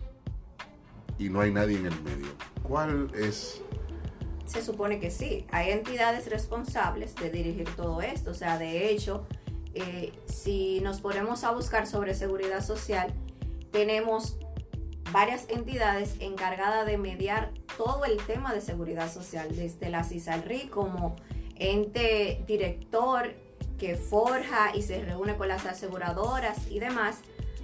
y 1.22 1.30
no 1.30 1.40
hay 1.42 1.52
nadie 1.52 1.78
en 1.78 1.86
el 1.86 2.02
medio. 2.02 2.28
¿Cuál 2.64 3.12
es? 3.14 3.62
Se 4.52 4.62
supone 4.62 5.00
que 5.00 5.12
sí, 5.12 5.46
hay 5.50 5.72
entidades 5.72 6.30
responsables 6.30 7.16
de 7.16 7.30
dirigir 7.30 7.74
todo 7.78 8.02
esto. 8.02 8.32
O 8.32 8.34
sea, 8.34 8.58
de 8.58 8.90
hecho, 8.90 9.26
eh, 9.74 10.12
si 10.26 10.82
nos 10.82 11.00
ponemos 11.00 11.46
a 11.46 11.52
buscar 11.52 11.88
sobre 11.88 12.14
seguridad 12.14 12.62
social, 12.62 13.14
tenemos 13.72 14.36
varias 15.14 15.46
entidades 15.48 16.16
encargadas 16.20 16.86
de 16.86 16.98
mediar 16.98 17.52
todo 17.78 18.04
el 18.04 18.18
tema 18.18 18.54
de 18.54 18.60
seguridad 18.60 19.10
social, 19.10 19.56
desde 19.56 19.90
la 19.90 20.04
CISALRI 20.04 20.68
como 20.68 21.16
ente 21.56 22.44
director 22.46 23.34
que 23.80 23.96
forja 23.96 24.76
y 24.76 24.82
se 24.82 25.02
reúne 25.02 25.38
con 25.38 25.48
las 25.48 25.66
aseguradoras 25.66 26.70
y 26.70 26.80
demás, 26.80 27.20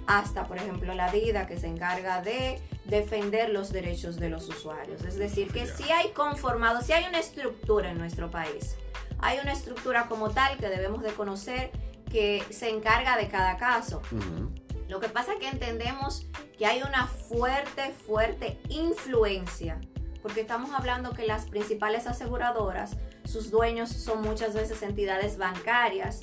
hasta, 0.06 0.46
por 0.46 0.56
ejemplo, 0.56 0.94
la 0.94 1.12
DIDA 1.12 1.46
que 1.46 1.58
se 1.58 1.66
encarga 1.66 2.22
de 2.22 2.58
defender 2.88 3.50
los 3.50 3.70
derechos 3.70 4.16
de 4.16 4.30
los 4.30 4.48
usuarios. 4.48 5.02
Es 5.04 5.16
decir, 5.16 5.52
que 5.52 5.66
si 5.66 5.90
hay 5.90 6.10
conformado, 6.10 6.80
si 6.80 6.92
hay 6.92 7.04
una 7.04 7.18
estructura 7.18 7.90
en 7.90 7.98
nuestro 7.98 8.30
país, 8.30 8.76
hay 9.20 9.38
una 9.38 9.52
estructura 9.52 10.06
como 10.08 10.30
tal 10.30 10.56
que 10.56 10.68
debemos 10.68 11.02
de 11.02 11.10
conocer 11.10 11.70
que 12.10 12.42
se 12.50 12.70
encarga 12.70 13.16
de 13.16 13.28
cada 13.28 13.58
caso. 13.58 14.00
Lo 14.88 15.00
que 15.00 15.08
pasa 15.08 15.34
es 15.34 15.38
que 15.38 15.48
entendemos 15.48 16.26
que 16.56 16.64
hay 16.64 16.82
una 16.82 17.06
fuerte, 17.06 17.92
fuerte 17.92 18.58
influencia, 18.70 19.78
porque 20.22 20.40
estamos 20.40 20.70
hablando 20.72 21.12
que 21.12 21.26
las 21.26 21.44
principales 21.44 22.06
aseguradoras, 22.06 22.96
sus 23.24 23.50
dueños 23.50 23.90
son 23.90 24.22
muchas 24.22 24.54
veces 24.54 24.82
entidades 24.82 25.36
bancarias, 25.36 26.22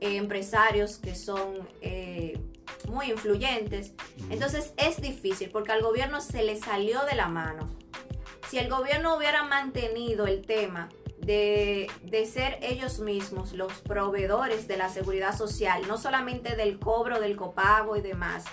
eh, 0.00 0.16
empresarios 0.16 0.98
que 0.98 1.16
son... 1.16 1.68
Eh, 1.80 2.38
muy 2.86 3.10
influyentes. 3.10 3.92
Entonces 4.30 4.72
es 4.76 5.00
difícil 5.00 5.50
porque 5.50 5.72
al 5.72 5.82
gobierno 5.82 6.20
se 6.20 6.42
le 6.42 6.56
salió 6.56 7.04
de 7.04 7.14
la 7.14 7.28
mano. 7.28 7.68
Si 8.48 8.58
el 8.58 8.68
gobierno 8.68 9.16
hubiera 9.16 9.42
mantenido 9.42 10.26
el 10.26 10.46
tema 10.46 10.88
de, 11.18 11.90
ser 12.32 12.58
ellos 12.62 13.00
mismos 13.00 13.52
los 13.52 13.72
proveedores 13.80 14.68
de 14.68 14.76
la 14.76 14.88
seguridad 14.88 15.36
social, 15.36 15.82
no 15.88 15.98
solamente 15.98 16.56
del 16.56 16.78
cobro 16.78 17.20
del 17.20 17.36
copago 17.36 17.96
y 17.96 18.00
demás, 18.00 18.44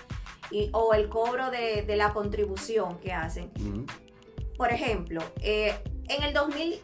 y, 0.50 0.70
o 0.72 0.94
el 0.94 1.08
cobro 1.08 1.50
de, 1.50 1.84
la 1.96 2.12
contribución 2.12 2.98
que 2.98 3.12
hacen. 3.12 3.50
Por 4.56 4.72
ejemplo, 4.72 5.22
eh, 5.40 5.74
en 6.08 6.22
el 6.22 6.34
2000, 6.34 6.80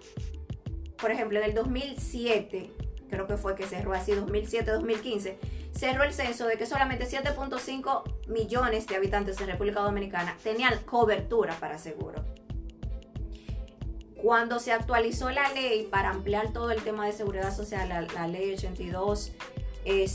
por 1.00 1.10
ejemplo, 1.10 1.38
en 1.38 1.44
el 1.44 1.54
2007, 1.54 2.70
creo 3.08 3.26
que 3.26 3.36
fue 3.36 3.54
que 3.54 3.66
cerró 3.66 3.92
así, 3.92 4.12
2007-2015, 4.12 5.36
cerró 5.72 6.04
el 6.04 6.12
censo 6.12 6.46
de 6.46 6.56
que 6.56 6.66
solamente 6.66 7.06
7.5 7.06 8.26
millones 8.28 8.86
de 8.86 8.96
habitantes 8.96 9.40
en 9.40 9.48
República 9.48 9.80
Dominicana 9.80 10.36
tenían 10.42 10.78
cobertura 10.84 11.54
para 11.58 11.78
seguro. 11.78 12.24
Cuando 14.16 14.58
se 14.58 14.72
actualizó 14.72 15.30
la 15.30 15.50
ley 15.54 15.88
para 15.90 16.10
ampliar 16.10 16.52
todo 16.52 16.70
el 16.70 16.82
tema 16.82 17.06
de 17.06 17.12
seguridad 17.12 17.56
social, 17.56 17.88
la, 17.88 18.28
ley 18.28 18.52
8201, 18.52 19.30
eh, 19.86 20.06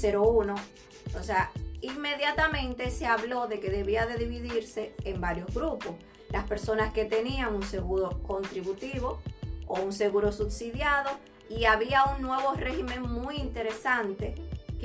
o 1.19 1.23
sea, 1.23 1.51
inmediatamente 1.81 2.91
se 2.91 3.07
habló 3.07 3.47
de 3.47 3.59
que 3.59 3.71
debía 3.71 4.05
de 4.05 4.17
dividirse 4.17 4.93
en 5.03 5.19
varios 5.19 5.51
grupos. 5.53 5.95
Las 6.29 6.47
personas 6.47 6.93
que 6.93 7.05
tenían 7.05 7.55
un 7.55 7.63
seguro 7.63 8.21
contributivo 8.21 9.21
o 9.67 9.79
un 9.79 9.91
seguro 9.91 10.31
subsidiado 10.31 11.09
y 11.49 11.65
había 11.65 12.03
un 12.05 12.21
nuevo 12.21 12.53
régimen 12.53 13.01
muy 13.01 13.37
interesante 13.37 14.35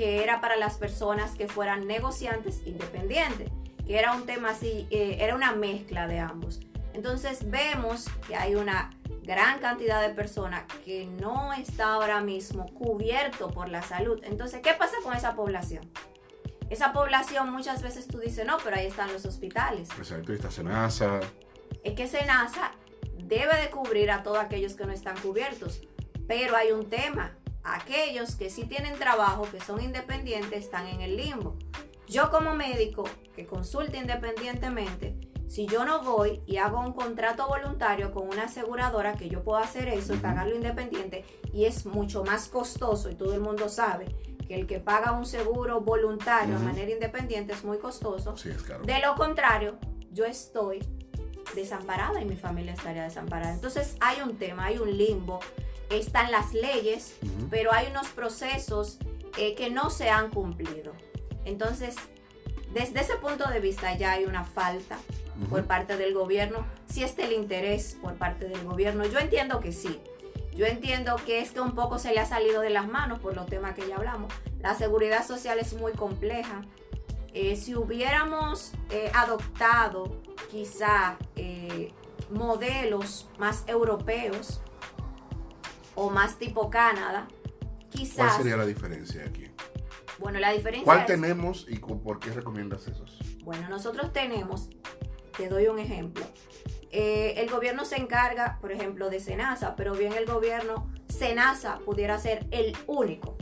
que 0.01 0.23
era 0.23 0.41
para 0.41 0.55
las 0.55 0.79
personas 0.79 1.35
que 1.35 1.47
fueran 1.47 1.85
negociantes 1.85 2.63
independientes, 2.65 3.51
que 3.85 3.99
era 3.99 4.13
un 4.13 4.25
tema 4.25 4.49
así, 4.49 4.87
eh, 4.89 5.17
era 5.19 5.35
una 5.35 5.51
mezcla 5.51 6.07
de 6.07 6.17
ambos. 6.17 6.59
Entonces 6.95 7.51
vemos 7.51 8.09
que 8.27 8.35
hay 8.35 8.55
una 8.55 8.89
gran 9.21 9.59
cantidad 9.59 10.01
de 10.01 10.11
personas 10.11 10.63
que 10.83 11.05
no 11.05 11.53
está 11.53 11.93
ahora 11.93 12.19
mismo 12.19 12.65
cubierto 12.73 13.51
por 13.51 13.69
la 13.69 13.83
salud. 13.83 14.19
Entonces, 14.23 14.61
¿qué 14.63 14.73
pasa 14.73 14.95
con 15.03 15.15
esa 15.15 15.35
población? 15.35 15.87
Esa 16.71 16.93
población 16.93 17.51
muchas 17.51 17.83
veces 17.83 18.07
tú 18.07 18.17
dices, 18.17 18.43
no, 18.43 18.57
pero 18.63 18.77
ahí 18.77 18.87
están 18.87 19.13
los 19.13 19.23
hospitales. 19.25 19.87
Exacto, 19.99 20.33
está 20.33 20.49
Senasa. 20.49 21.19
Es 21.83 21.93
que 21.93 22.07
Senasa 22.07 22.71
debe 23.19 23.55
de 23.61 23.69
cubrir 23.69 24.09
a 24.09 24.23
todos 24.23 24.39
aquellos 24.39 24.73
que 24.73 24.83
no 24.83 24.93
están 24.93 25.15
cubiertos. 25.19 25.79
Pero 26.27 26.55
hay 26.55 26.71
un 26.71 26.89
tema. 26.89 27.37
Aquellos 27.63 28.35
que 28.35 28.49
sí 28.49 28.65
tienen 28.65 28.97
trabajo, 28.97 29.47
que 29.51 29.59
son 29.61 29.81
independientes, 29.81 30.65
están 30.65 30.87
en 30.87 31.01
el 31.01 31.17
limbo. 31.17 31.55
Yo 32.07 32.29
como 32.29 32.53
médico 32.55 33.03
que 33.35 33.45
consulte 33.45 33.97
independientemente, 33.97 35.15
si 35.47 35.67
yo 35.67 35.85
no 35.85 36.01
voy 36.01 36.41
y 36.45 36.57
hago 36.57 36.79
un 36.79 36.93
contrato 36.93 37.47
voluntario 37.47 38.13
con 38.13 38.27
una 38.27 38.43
aseguradora, 38.43 39.13
que 39.13 39.29
yo 39.29 39.43
puedo 39.43 39.59
hacer 39.59 39.89
eso 39.89 40.13
y 40.13 40.17
pagarlo 40.17 40.55
independiente, 40.55 41.25
y 41.53 41.65
es 41.65 41.85
mucho 41.85 42.23
más 42.23 42.47
costoso, 42.47 43.09
y 43.09 43.15
todo 43.15 43.33
el 43.33 43.41
mundo 43.41 43.69
sabe 43.69 44.05
que 44.47 44.55
el 44.55 44.65
que 44.65 44.79
paga 44.79 45.11
un 45.11 45.25
seguro 45.25 45.81
voluntario 45.81 46.57
de 46.57 46.65
manera 46.65 46.91
independiente 46.91 47.53
es 47.53 47.63
muy 47.63 47.77
costoso. 47.77 48.35
De 48.85 48.99
lo 48.99 49.15
contrario, 49.15 49.77
yo 50.11 50.25
estoy 50.25 50.79
desamparada 51.55 52.21
y 52.21 52.25
mi 52.25 52.35
familia 52.35 52.73
estaría 52.73 53.03
desamparada. 53.03 53.53
Entonces 53.53 53.95
hay 53.99 54.21
un 54.21 54.37
tema, 54.37 54.65
hay 54.65 54.77
un 54.77 54.97
limbo, 54.97 55.39
están 55.91 56.31
las 56.31 56.53
leyes, 56.53 57.15
pero 57.49 57.73
hay 57.73 57.87
unos 57.87 58.07
procesos 58.09 58.97
eh, 59.37 59.55
que 59.55 59.69
no 59.69 59.89
se 59.89 60.09
han 60.09 60.29
cumplido. 60.29 60.93
Entonces, 61.45 61.95
desde 62.73 63.01
ese 63.01 63.15
punto 63.15 63.49
de 63.49 63.59
vista 63.59 63.95
ya 63.95 64.13
hay 64.13 64.25
una 64.25 64.43
falta 64.43 64.97
por 65.49 65.65
parte 65.65 65.97
del 65.97 66.13
gobierno, 66.13 66.65
si 66.87 67.03
es 67.03 67.17
el 67.17 67.31
interés 67.33 67.97
por 68.01 68.15
parte 68.15 68.47
del 68.47 68.63
gobierno. 68.63 69.05
Yo 69.05 69.19
entiendo 69.19 69.59
que 69.59 69.71
sí. 69.71 69.99
Yo 70.53 70.65
entiendo 70.65 71.15
que 71.25 71.39
es 71.39 71.51
que 71.51 71.61
un 71.61 71.73
poco 71.73 71.97
se 71.97 72.13
le 72.13 72.19
ha 72.19 72.25
salido 72.25 72.61
de 72.61 72.69
las 72.69 72.87
manos 72.87 73.19
por 73.19 73.35
los 73.35 73.45
temas 73.47 73.73
que 73.73 73.87
ya 73.87 73.95
hablamos. 73.95 74.31
La 74.59 74.75
seguridad 74.75 75.25
social 75.25 75.57
es 75.59 75.73
muy 75.73 75.93
compleja. 75.93 76.61
Eh, 77.33 77.55
si 77.55 77.75
hubiéramos 77.75 78.73
eh, 78.89 79.09
adoptado 79.13 80.21
quizá 80.49 81.17
modelos 82.29 83.27
más 83.37 83.63
europeos 83.67 84.61
o 86.01 86.09
más 86.09 86.39
tipo 86.39 86.71
Canadá, 86.71 87.27
quizás... 87.91 88.15
¿Cuál 88.15 88.37
sería 88.37 88.57
la 88.57 88.65
diferencia 88.65 89.23
aquí? 89.23 89.45
Bueno, 90.17 90.39
la 90.39 90.51
diferencia 90.51 90.83
¿Cuál 90.83 91.05
tenemos 91.05 91.67
y 91.69 91.77
por 91.77 92.19
qué 92.19 92.31
recomiendas 92.31 92.87
esos? 92.87 93.19
Bueno, 93.43 93.69
nosotros 93.69 94.11
tenemos 94.11 94.69
te 95.37 95.47
doy 95.47 95.67
un 95.67 95.77
ejemplo. 95.79 96.25
Eh, 96.89 97.35
el 97.37 97.49
gobierno 97.49 97.85
se 97.85 97.97
encarga, 97.97 98.57
por 98.61 98.71
ejemplo, 98.71 99.09
de 99.09 99.19
Senasa, 99.19 99.75
pero 99.75 99.93
bien 99.93 100.13
el 100.13 100.25
gobierno, 100.25 100.91
Senasa 101.07 101.79
pudiera 101.85 102.17
ser 102.19 102.47
el 102.51 102.75
único. 102.87 103.37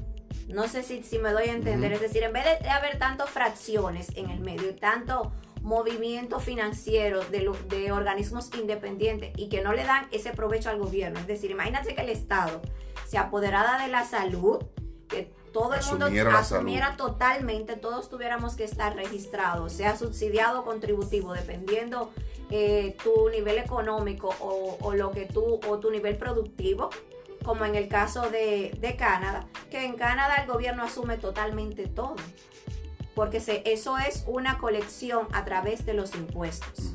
No 0.48 0.68
sé 0.68 0.84
si, 0.84 1.02
si 1.04 1.18
me 1.18 1.32
doy 1.32 1.50
a 1.50 1.54
entender. 1.54 1.94
Es 1.94 2.02
decir, 2.02 2.24
en 2.24 2.34
vez 2.34 2.44
de, 2.62 2.70
haber 2.70 3.00
tantas 3.00 3.30
fracciones 3.30 4.10
en 4.16 4.30
el 4.30 4.42
medio 4.42 4.70
y 4.70 4.74
tanto 4.74 5.32
movimiento 5.70 6.40
financiero 6.40 7.24
de, 7.26 7.50
de 7.68 7.92
organismos 7.92 8.50
independientes 8.58 9.32
y 9.38 9.50
que 9.50 9.62
no 9.62 9.72
le 9.72 9.86
dan 9.86 10.08
ese 10.12 10.32
provecho 10.32 10.70
al 10.70 10.80
gobierno. 10.80 11.20
Es 11.20 11.28
decir, 11.28 11.52
imagínate 11.52 11.94
que 11.94 12.02
el 12.02 12.10
Estado 12.10 12.62
se 13.08 13.18
apoderara 13.18 13.82
de 13.82 13.88
la 13.88 14.04
salud, 14.04 14.58
que 15.08 15.32
todo 15.54 15.76
el 15.76 15.86
mundo 15.86 16.08
asumiera 16.32 16.98
totalmente, 16.98 17.76
todos 17.76 18.10
tuviéramos 18.10 18.56
que 18.56 18.64
estar 18.64 18.96
registrados, 18.96 19.74
sea 19.74 19.96
subsidiado 19.96 20.62
o 20.62 20.66
contributivo, 20.66 21.34
dependiendo 21.34 22.12
eh, 22.50 22.98
tu 23.04 23.30
nivel 23.30 23.58
económico 23.58 24.30
o, 24.40 24.94
lo 24.94 25.12
que 25.12 25.26
tú, 25.26 25.60
o 25.68 25.80
tu 25.80 25.92
nivel 25.92 26.18
productivo, 26.18 26.90
como 27.44 27.66
en 27.66 27.76
el 27.76 27.88
caso 27.88 28.30
de, 28.30 28.96
Canadá, 28.98 29.48
que 29.70 29.86
en 29.86 29.96
Canadá 29.96 30.38
el 30.38 30.48
gobierno 30.48 30.84
asume 30.84 31.18
totalmente 31.18 31.88
todo, 31.88 32.16
porque 33.16 33.40
se, 33.40 33.64
eso 33.66 33.98
es 33.98 34.24
una 34.28 34.58
colección 34.58 35.28
a 35.34 35.46
través 35.46 35.86
de 35.86 35.94
los 35.94 36.16
impuestos. 36.16 36.94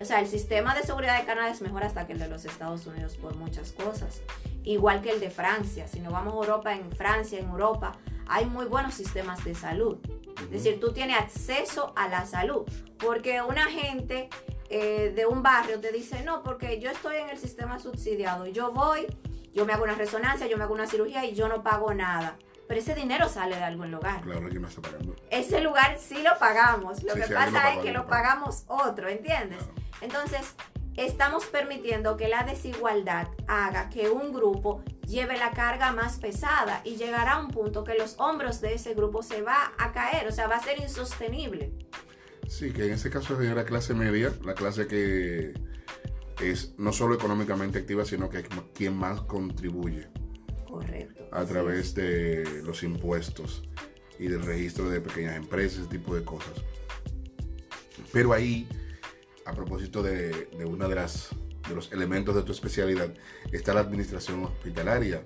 O 0.00 0.04
sea, 0.04 0.20
el 0.20 0.26
sistema 0.26 0.74
de 0.74 0.82
seguridad 0.82 1.18
de 1.18 1.26
Canadá 1.26 1.50
es 1.50 1.60
mejor 1.60 1.84
hasta 1.84 2.06
que 2.06 2.14
el 2.14 2.18
de 2.18 2.28
los 2.28 2.44
Estados 2.46 2.86
Unidos 2.86 3.16
por 3.16 3.36
muchas 3.36 3.72
cosas 3.72 4.22
igual 4.64 5.02
que 5.02 5.10
el 5.10 5.20
de 5.20 5.30
Francia. 5.30 5.86
Si 5.88 6.00
nos 6.00 6.12
vamos 6.12 6.34
a 6.34 6.36
Europa, 6.36 6.74
en 6.74 6.90
Francia, 6.92 7.38
en 7.38 7.48
Europa, 7.48 7.92
hay 8.26 8.46
muy 8.46 8.66
buenos 8.66 8.94
sistemas 8.94 9.44
de 9.44 9.54
salud. 9.54 9.98
Es 10.42 10.50
decir, 10.50 10.80
tú 10.80 10.92
tienes 10.92 11.18
acceso 11.18 11.92
a 11.96 12.08
la 12.08 12.26
salud. 12.26 12.64
Porque 12.98 13.42
una 13.42 13.66
gente 13.66 14.28
eh, 14.68 15.12
de 15.14 15.26
un 15.26 15.42
barrio 15.42 15.80
te 15.80 15.92
dice, 15.92 16.22
no, 16.22 16.42
porque 16.42 16.80
yo 16.80 16.90
estoy 16.90 17.16
en 17.16 17.30
el 17.30 17.38
sistema 17.38 17.78
subsidiado. 17.78 18.46
Yo 18.46 18.72
voy, 18.72 19.06
yo 19.54 19.64
me 19.64 19.72
hago 19.72 19.84
una 19.84 19.94
resonancia, 19.94 20.46
yo 20.46 20.56
me 20.56 20.64
hago 20.64 20.74
una 20.74 20.86
cirugía 20.86 21.24
y 21.24 21.34
yo 21.34 21.48
no 21.48 21.62
pago 21.62 21.94
nada. 21.94 22.36
Pero 22.70 22.82
ese 22.82 22.94
dinero 22.94 23.28
sale 23.28 23.56
de 23.56 23.64
algún 23.64 23.90
lugar. 23.90 24.22
Claro, 24.22 24.48
¿quién 24.48 24.62
me 24.62 24.68
está 24.68 24.80
pagando? 24.80 25.16
Ese 25.28 25.60
lugar 25.60 25.98
sí 25.98 26.22
lo 26.22 26.38
pagamos. 26.38 27.02
Lo 27.02 27.14
que 27.14 27.22
pasa 27.22 27.74
es 27.74 27.80
que 27.80 27.90
lo 27.90 28.06
pagamos 28.06 28.62
otro, 28.68 29.08
¿entiendes? 29.08 29.58
Entonces, 30.00 30.54
estamos 30.96 31.46
permitiendo 31.46 32.16
que 32.16 32.28
la 32.28 32.44
desigualdad 32.44 33.26
haga 33.48 33.90
que 33.90 34.08
un 34.08 34.32
grupo 34.32 34.84
lleve 35.04 35.36
la 35.36 35.50
carga 35.50 35.90
más 35.90 36.20
pesada 36.20 36.80
y 36.84 36.94
llegará 36.94 37.32
a 37.32 37.40
un 37.40 37.48
punto 37.48 37.82
que 37.82 37.94
los 37.94 38.14
hombros 38.20 38.60
de 38.60 38.74
ese 38.74 38.94
grupo 38.94 39.24
se 39.24 39.42
va 39.42 39.72
a 39.76 39.90
caer, 39.90 40.28
o 40.28 40.30
sea, 40.30 40.46
va 40.46 40.54
a 40.54 40.62
ser 40.62 40.78
insostenible. 40.78 41.72
Sí, 42.46 42.72
que 42.72 42.84
en 42.84 42.92
ese 42.92 43.10
caso 43.10 43.42
es 43.42 43.52
la 43.52 43.64
clase 43.64 43.94
media, 43.94 44.32
la 44.44 44.54
clase 44.54 44.86
que 44.86 45.54
es 46.40 46.72
no 46.78 46.92
solo 46.92 47.16
económicamente 47.16 47.80
activa, 47.80 48.04
sino 48.04 48.30
que 48.30 48.38
es 48.38 48.48
quien 48.72 48.96
más 48.96 49.22
contribuye. 49.22 50.06
Correcto. 50.70 51.28
A 51.32 51.44
través 51.44 51.94
de 51.94 52.62
los 52.64 52.82
impuestos 52.82 53.62
y 54.18 54.28
del 54.28 54.42
registro 54.42 54.88
de 54.88 55.00
pequeñas 55.00 55.36
empresas, 55.36 55.80
ese 55.80 55.88
tipo 55.88 56.14
de 56.14 56.24
cosas. 56.24 56.52
Pero 58.12 58.32
ahí 58.32 58.68
a 59.44 59.52
propósito 59.52 60.02
de, 60.02 60.46
de 60.46 60.64
una 60.64 60.86
de 60.88 60.94
las 60.94 61.30
de 61.68 61.74
los 61.74 61.92
elementos 61.92 62.34
de 62.34 62.42
tu 62.42 62.52
especialidad 62.52 63.12
está 63.52 63.72
la 63.74 63.80
administración 63.80 64.44
hospitalaria. 64.44 65.22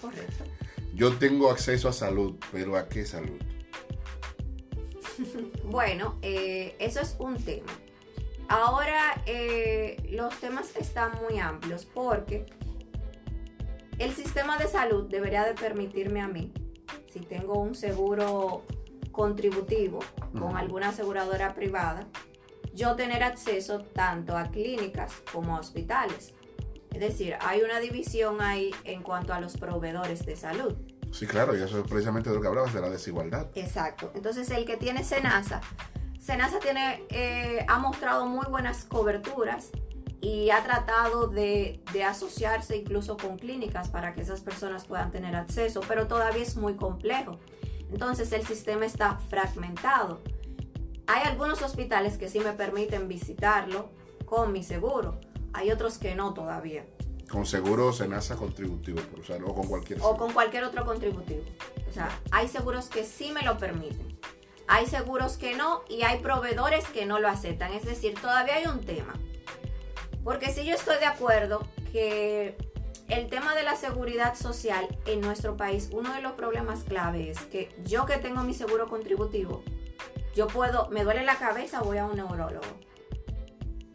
Correcto. 0.00 0.44
Yo 0.94 1.16
tengo 1.16 1.50
acceso 1.50 1.88
a 1.88 1.92
salud, 1.92 2.36
pero 2.52 2.76
¿a 2.76 2.88
qué 2.88 3.04
salud? 3.04 3.38
bueno, 5.64 6.18
eh, 6.22 6.76
eso 6.78 7.00
es 7.00 7.16
un 7.18 7.42
tema. 7.42 7.72
Ahora 8.48 9.22
eh, 9.26 9.96
los 10.10 10.34
temas 10.40 10.74
están 10.76 11.12
muy 11.22 11.38
amplios 11.38 11.84
porque 11.84 12.46
el 14.00 14.14
sistema 14.14 14.56
de 14.56 14.66
salud 14.66 15.08
debería 15.08 15.44
de 15.44 15.54
permitirme 15.54 16.22
a 16.22 16.28
mí, 16.28 16.52
si 17.12 17.20
tengo 17.20 17.60
un 17.60 17.74
seguro 17.74 18.64
contributivo 19.12 20.00
con 20.32 20.56
alguna 20.56 20.88
aseguradora 20.88 21.54
privada, 21.54 22.06
yo 22.72 22.96
tener 22.96 23.22
acceso 23.22 23.80
tanto 23.80 24.38
a 24.38 24.50
clínicas 24.50 25.12
como 25.30 25.56
a 25.56 25.60
hospitales. 25.60 26.32
Es 26.92 27.00
decir, 27.00 27.36
hay 27.40 27.60
una 27.60 27.78
división 27.78 28.40
ahí 28.40 28.70
en 28.84 29.02
cuanto 29.02 29.34
a 29.34 29.40
los 29.40 29.58
proveedores 29.58 30.24
de 30.24 30.34
salud. 30.34 30.74
Sí, 31.12 31.26
claro, 31.26 31.56
y 31.56 31.60
eso 31.60 31.80
es 31.80 31.86
precisamente 31.86 32.30
de 32.30 32.36
lo 32.36 32.40
que 32.40 32.48
hablabas, 32.48 32.72
de 32.72 32.80
la 32.80 32.88
desigualdad. 32.88 33.48
Exacto. 33.54 34.12
Entonces, 34.14 34.50
el 34.50 34.64
que 34.64 34.76
tiene 34.76 35.04
Senasa, 35.04 35.60
Senasa 36.18 36.58
tiene, 36.58 37.04
eh, 37.10 37.66
ha 37.68 37.78
mostrado 37.78 38.24
muy 38.26 38.46
buenas 38.46 38.84
coberturas 38.84 39.72
y 40.20 40.50
ha 40.50 40.62
tratado 40.62 41.28
de, 41.28 41.82
de, 41.92 42.04
asociarse 42.04 42.76
incluso 42.76 43.16
con 43.16 43.38
clínicas 43.38 43.88
para 43.88 44.14
que 44.14 44.20
esas 44.20 44.42
personas 44.42 44.84
puedan 44.84 45.10
tener 45.10 45.34
acceso, 45.34 45.80
pero 45.88 46.06
todavía 46.06 46.42
es 46.42 46.56
muy 46.56 46.74
complejo. 46.74 47.38
Entonces, 47.90 48.32
el 48.32 48.46
sistema 48.46 48.84
está 48.84 49.18
fragmentado. 49.30 50.20
Hay 51.06 51.22
algunos 51.24 51.62
hospitales 51.62 52.18
que 52.18 52.28
sí 52.28 52.38
me 52.40 52.52
permiten 52.52 53.08
visitarlo 53.08 53.90
con 54.26 54.52
mi 54.52 54.62
seguro. 54.62 55.18
Hay 55.52 55.72
otros 55.72 55.98
que 55.98 56.14
no 56.14 56.34
todavía. 56.34 56.86
Con 57.28 57.46
seguro 57.46 57.92
Senasa 57.92 58.36
contributivo, 58.36 59.00
por 59.02 59.20
usarlo, 59.20 59.48
o 59.48 59.54
con 59.54 59.66
cualquier 59.66 60.00
O 60.02 60.16
con 60.16 60.32
cualquier 60.32 60.64
otro 60.64 60.84
contributivo. 60.84 61.42
O 61.88 61.92
sea, 61.92 62.08
hay 62.30 62.46
seguros 62.46 62.88
que 62.88 63.04
sí 63.04 63.32
me 63.32 63.42
lo 63.42 63.58
permiten. 63.58 64.18
Hay 64.68 64.86
seguros 64.86 65.36
que 65.36 65.56
no 65.56 65.82
y 65.88 66.02
hay 66.02 66.20
proveedores 66.20 66.84
que 66.88 67.06
no 67.06 67.18
lo 67.18 67.28
aceptan. 67.28 67.72
Es 67.72 67.84
decir, 67.84 68.14
todavía 68.20 68.56
hay 68.56 68.66
un 68.66 68.80
tema. 68.80 69.14
Porque 70.24 70.52
si 70.52 70.64
yo 70.64 70.74
estoy 70.74 70.98
de 70.98 71.06
acuerdo 71.06 71.66
que 71.92 72.56
el 73.08 73.28
tema 73.28 73.54
de 73.54 73.62
la 73.62 73.76
seguridad 73.76 74.34
social 74.36 74.86
en 75.06 75.20
nuestro 75.20 75.56
país, 75.56 75.88
uno 75.92 76.12
de 76.14 76.22
los 76.22 76.32
problemas 76.32 76.84
clave 76.84 77.30
es 77.30 77.40
que 77.40 77.68
yo 77.84 78.06
que 78.06 78.18
tengo 78.18 78.42
mi 78.42 78.54
seguro 78.54 78.88
contributivo, 78.88 79.62
yo 80.34 80.46
puedo, 80.46 80.88
me 80.90 81.02
duele 81.04 81.24
la 81.24 81.36
cabeza, 81.36 81.82
voy 81.82 81.98
a 81.98 82.06
un 82.06 82.16
neurólogo. 82.16 82.66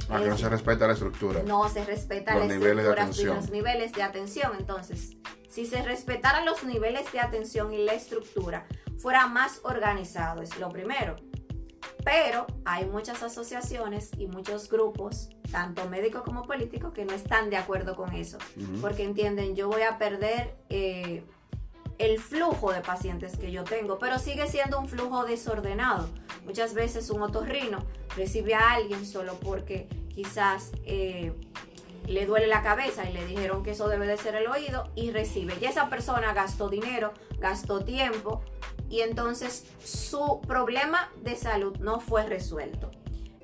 Ah, 0.09 0.19
que 0.19 0.27
no 0.27 0.37
se 0.37 0.49
respeta 0.49 0.85
la 0.85 0.93
estructura. 0.93 1.43
No 1.43 1.67
se 1.69 1.83
respeta 1.83 2.35
los 2.35 2.47
la 2.47 2.53
niveles 2.53 2.85
estructura 2.85 2.95
de 2.95 3.01
atención. 3.01 3.35
los 3.37 3.49
niveles 3.49 3.93
de 3.93 4.03
atención. 4.03 4.51
Entonces, 4.59 5.17
si 5.49 5.65
se 5.65 5.81
respetaran 5.81 6.45
los 6.45 6.63
niveles 6.63 7.11
de 7.11 7.19
atención 7.19 7.73
y 7.73 7.77
la 7.77 7.93
estructura, 7.93 8.67
fuera 8.97 9.27
más 9.27 9.61
organizado, 9.63 10.41
es 10.41 10.57
lo 10.59 10.69
primero. 10.69 11.15
Pero 12.03 12.45
hay 12.65 12.85
muchas 12.85 13.23
asociaciones 13.23 14.11
y 14.17 14.27
muchos 14.27 14.69
grupos, 14.69 15.29
tanto 15.51 15.89
médicos 15.89 16.23
como 16.23 16.43
políticos, 16.43 16.93
que 16.93 17.05
no 17.05 17.13
están 17.13 17.49
de 17.49 17.57
acuerdo 17.57 17.95
con 17.95 18.13
eso. 18.13 18.37
Porque 18.81 19.03
entienden, 19.03 19.55
yo 19.55 19.67
voy 19.67 19.83
a 19.83 19.97
perder 19.97 20.55
eh, 20.69 21.23
el 21.97 22.19
flujo 22.19 22.71
de 22.71 22.81
pacientes 22.81 23.37
que 23.37 23.51
yo 23.51 23.63
tengo, 23.63 23.97
pero 23.99 24.19
sigue 24.19 24.47
siendo 24.47 24.79
un 24.79 24.87
flujo 24.87 25.25
desordenado. 25.25 26.09
Muchas 26.45 26.73
veces 26.73 27.09
un 27.09 27.21
otorrino 27.21 27.79
recibe 28.15 28.55
a 28.55 28.73
alguien 28.73 29.05
solo 29.05 29.35
porque 29.39 29.87
quizás 30.13 30.71
eh, 30.85 31.33
le 32.07 32.25
duele 32.25 32.47
la 32.47 32.61
cabeza 32.61 33.09
y 33.09 33.13
le 33.13 33.25
dijeron 33.25 33.63
que 33.63 33.71
eso 33.71 33.87
debe 33.87 34.07
de 34.07 34.17
ser 34.17 34.35
el 34.35 34.47
oído 34.47 34.89
y 34.95 35.11
recibe. 35.11 35.55
Y 35.59 35.65
esa 35.65 35.89
persona 35.89 36.33
gastó 36.33 36.69
dinero, 36.69 37.13
gastó 37.39 37.83
tiempo 37.83 38.41
y 38.89 39.01
entonces 39.01 39.65
su 39.83 40.41
problema 40.47 41.09
de 41.23 41.35
salud 41.35 41.77
no 41.77 41.99
fue 41.99 42.25
resuelto. 42.25 42.91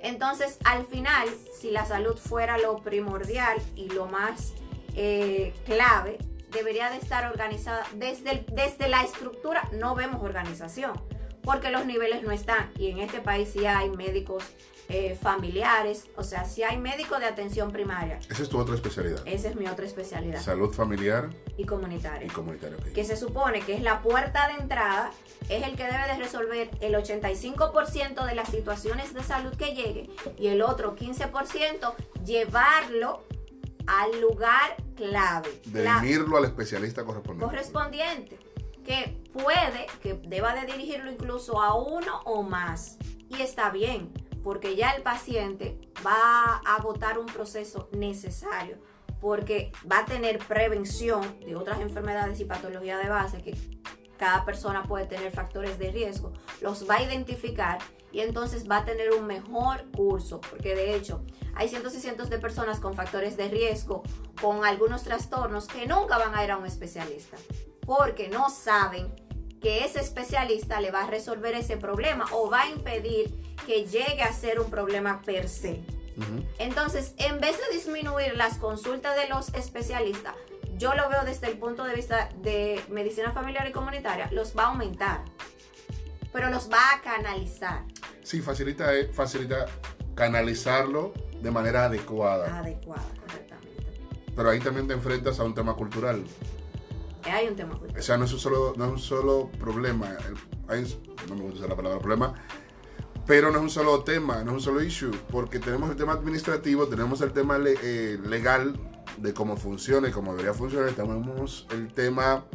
Entonces, 0.03 0.57
al 0.65 0.85
final, 0.85 1.27
si 1.59 1.71
la 1.71 1.85
salud 1.85 2.17
fuera 2.17 2.57
lo 2.57 2.77
primordial 2.77 3.61
y 3.75 3.89
lo 3.89 4.07
más 4.07 4.53
eh, 4.95 5.53
clave, 5.65 6.17
debería 6.51 6.89
de 6.89 6.97
estar 6.97 7.31
organizada 7.31 7.85
desde, 7.95 8.45
desde 8.51 8.87
la 8.87 9.03
estructura. 9.03 9.69
No 9.73 9.95
vemos 9.95 10.23
organización 10.23 10.93
porque 11.43 11.69
los 11.69 11.85
niveles 11.85 12.23
no 12.23 12.31
están. 12.31 12.71
Y 12.77 12.87
en 12.89 12.99
este 12.99 13.19
país 13.19 13.49
sí 13.51 13.65
hay 13.65 13.89
médicos 13.89 14.43
eh, 14.89 15.17
familiares, 15.21 16.07
o 16.17 16.23
sea, 16.23 16.43
sí 16.43 16.63
hay 16.63 16.77
médicos 16.77 17.19
de 17.21 17.25
atención 17.25 17.71
primaria. 17.71 18.19
Esa 18.29 18.43
es 18.43 18.49
tu 18.49 18.59
otra 18.59 18.75
especialidad. 18.75 19.21
Esa 19.25 19.47
es 19.49 19.55
mi 19.55 19.67
otra 19.67 19.85
especialidad. 19.85 20.41
Salud 20.41 20.73
familiar 20.73 21.29
Y 21.55 21.63
comunitaria 21.65 22.27
y 22.27 22.29
comunitaria. 22.29 22.75
ok. 22.77 22.87
que 22.91 23.05
se 23.05 23.15
supone 23.15 23.61
que 23.61 23.73
es 23.73 23.81
la 23.83 24.01
puerta 24.01 24.47
de 24.49 24.55
entrada, 24.61 25.11
es 25.47 25.63
el 25.63 25.77
que 25.77 25.85
debe 25.85 26.07
de 26.07 26.17
resolver 26.17 26.69
el 26.81 26.93
85% 26.95 28.25
de 28.25 28.35
las 28.35 28.49
situaciones 28.49 29.13
de 29.13 29.23
salud 29.23 29.53
que 29.55 29.73
llegue 29.75 30.09
y 30.37 30.47
el 30.47 30.61
otro 30.61 30.95
15% 30.97 31.93
llevarlo 32.25 33.23
al 33.87 34.19
lugar 34.19 34.75
clave. 34.97 35.61
la- 35.71 35.99
Derimirlo 36.01 36.37
al 36.37 36.45
especialista 36.45 37.03
correspondiente. 37.05 37.45
correspondiente, 37.45 38.37
puede, 39.33 39.87
que 40.01 40.13
deba 40.13 40.53
de 40.55 40.71
dirigirlo 40.71 41.11
incluso 41.11 41.61
a 41.61 41.75
uno 41.75 42.21
o 42.25 42.43
más. 42.43 42.97
Y 43.29 43.41
está 43.41 43.69
bien, 43.69 44.11
porque 44.43 44.75
ya 44.75 44.91
el 44.91 45.03
paciente 45.03 45.77
va 46.05 46.61
a 46.65 46.75
agotar 46.75 47.17
un 47.17 47.27
proceso 47.27 47.89
necesario, 47.91 48.77
porque 49.19 49.71
va 49.89 49.99
a 49.99 50.05
tener 50.05 50.39
prevención 50.39 51.39
de 51.45 51.55
otras 51.55 51.79
enfermedades 51.79 52.39
y 52.39 52.45
patologías 52.45 53.01
de 53.01 53.09
base 53.09 53.41
que 53.41 53.55
cada 54.17 54.45
persona 54.45 54.83
puede 54.83 55.07
tener 55.07 55.31
factores 55.31 55.79
de 55.79 55.91
riesgo, 55.91 56.33
los 56.61 56.87
va 56.87 56.97
a 56.97 57.03
identificar 57.03 57.79
y 58.11 58.19
entonces 58.19 58.69
va 58.69 58.77
a 58.77 58.85
tener 58.85 59.13
un 59.13 59.25
mejor 59.25 59.89
curso, 59.95 60.41
porque 60.41 60.75
de 60.75 60.95
hecho 60.95 61.23
hay 61.55 61.69
cientos 61.69 61.95
y 61.95 61.99
cientos 61.99 62.29
de 62.29 62.37
personas 62.37 62.79
con 62.79 62.93
factores 62.93 63.37
de 63.37 63.47
riesgo, 63.47 64.03
con 64.39 64.63
algunos 64.65 65.03
trastornos 65.03 65.67
que 65.67 65.87
nunca 65.87 66.17
van 66.17 66.35
a 66.35 66.43
ir 66.43 66.51
a 66.51 66.57
un 66.57 66.65
especialista, 66.65 67.37
porque 67.85 68.29
no 68.29 68.49
saben 68.49 69.13
que 69.61 69.85
ese 69.85 69.99
especialista 69.99 70.81
le 70.81 70.91
va 70.91 71.03
a 71.03 71.07
resolver 71.07 71.53
ese 71.53 71.77
problema 71.77 72.25
o 72.31 72.49
va 72.49 72.63
a 72.63 72.69
impedir 72.69 73.55
que 73.65 73.85
llegue 73.85 74.23
a 74.23 74.33
ser 74.33 74.59
un 74.59 74.69
problema 74.71 75.21
per 75.21 75.47
se. 75.47 75.81
Entonces, 76.59 77.13
en 77.17 77.39
vez 77.39 77.57
de 77.57 77.75
disminuir 77.75 78.35
las 78.35 78.57
consultas 78.57 79.15
de 79.15 79.27
los 79.27 79.53
especialistas, 79.53 80.35
yo 80.77 80.93
lo 80.93 81.09
veo 81.09 81.23
desde 81.25 81.47
el 81.47 81.57
punto 81.57 81.83
de 81.83 81.95
vista 81.95 82.29
de 82.41 82.81
medicina 82.89 83.31
familiar 83.31 83.67
y 83.67 83.71
comunitaria, 83.71 84.29
los 84.31 84.55
va 84.57 84.63
a 84.63 84.67
aumentar, 84.67 85.23
pero 86.31 86.49
los 86.49 86.69
va 86.71 86.95
a 86.95 87.01
canalizar 87.01 87.83
Sí, 88.23 88.41
facilita, 88.41 88.93
eh, 88.95 89.07
facilita 89.11 89.65
canalizarlo 90.15 91.13
de 91.41 91.51
manera 91.51 91.85
adecuada. 91.85 92.59
adecuada, 92.59 93.03
correctamente. 93.19 93.83
Pero 94.35 94.49
ahí 94.49 94.59
también 94.59 94.87
te 94.87 94.93
enfrentas 94.93 95.39
a 95.39 95.43
un 95.43 95.53
tema 95.53 95.73
cultural. 95.75 96.23
Hay 97.25 97.47
un 97.47 97.55
tema 97.55 97.75
O 97.75 97.79
cultural. 97.79 98.03
sea, 98.03 98.17
no 98.17 98.25
es 98.25 98.33
un 98.33 98.39
solo, 98.39 98.73
no 98.77 98.85
es 98.85 98.91
un 98.91 98.99
solo 98.99 99.49
problema. 99.59 100.17
Hay- 100.67 100.83
no 101.29 101.35
me 101.35 101.41
gusta 101.41 101.57
usar 101.59 101.69
la 101.69 101.75
palabra 101.75 101.99
problema. 101.99 102.33
Pero 103.27 103.51
no 103.51 103.57
es 103.57 103.63
un 103.63 103.69
solo 103.69 104.03
tema, 104.03 104.43
no 104.43 104.51
es 104.51 104.55
un 104.57 104.61
solo 104.61 104.81
issue. 104.83 105.11
Porque 105.31 105.59
tenemos 105.59 105.89
el 105.89 105.95
tema 105.95 106.13
administrativo, 106.13 106.87
tenemos 106.87 107.21
el 107.21 107.31
tema 107.31 107.57
le- 107.57 107.77
eh, 107.83 108.17
legal 108.25 108.75
de 109.17 109.33
cómo 109.33 109.57
funciona 109.57 110.09
y 110.09 110.11
cómo 110.11 110.31
debería 110.31 110.53
funcionar. 110.53 110.91
Tenemos 110.91 111.67
el 111.71 111.93
tema 111.93 112.45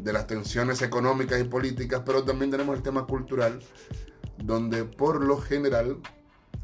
de 0.00 0.12
las 0.12 0.26
tensiones 0.26 0.82
económicas 0.82 1.40
y 1.40 1.44
políticas, 1.44 2.02
pero 2.06 2.22
también 2.24 2.50
tenemos 2.50 2.76
el 2.76 2.82
tema 2.82 3.06
cultural, 3.06 3.60
donde 4.38 4.84
por 4.84 5.22
lo 5.24 5.38
general 5.38 5.98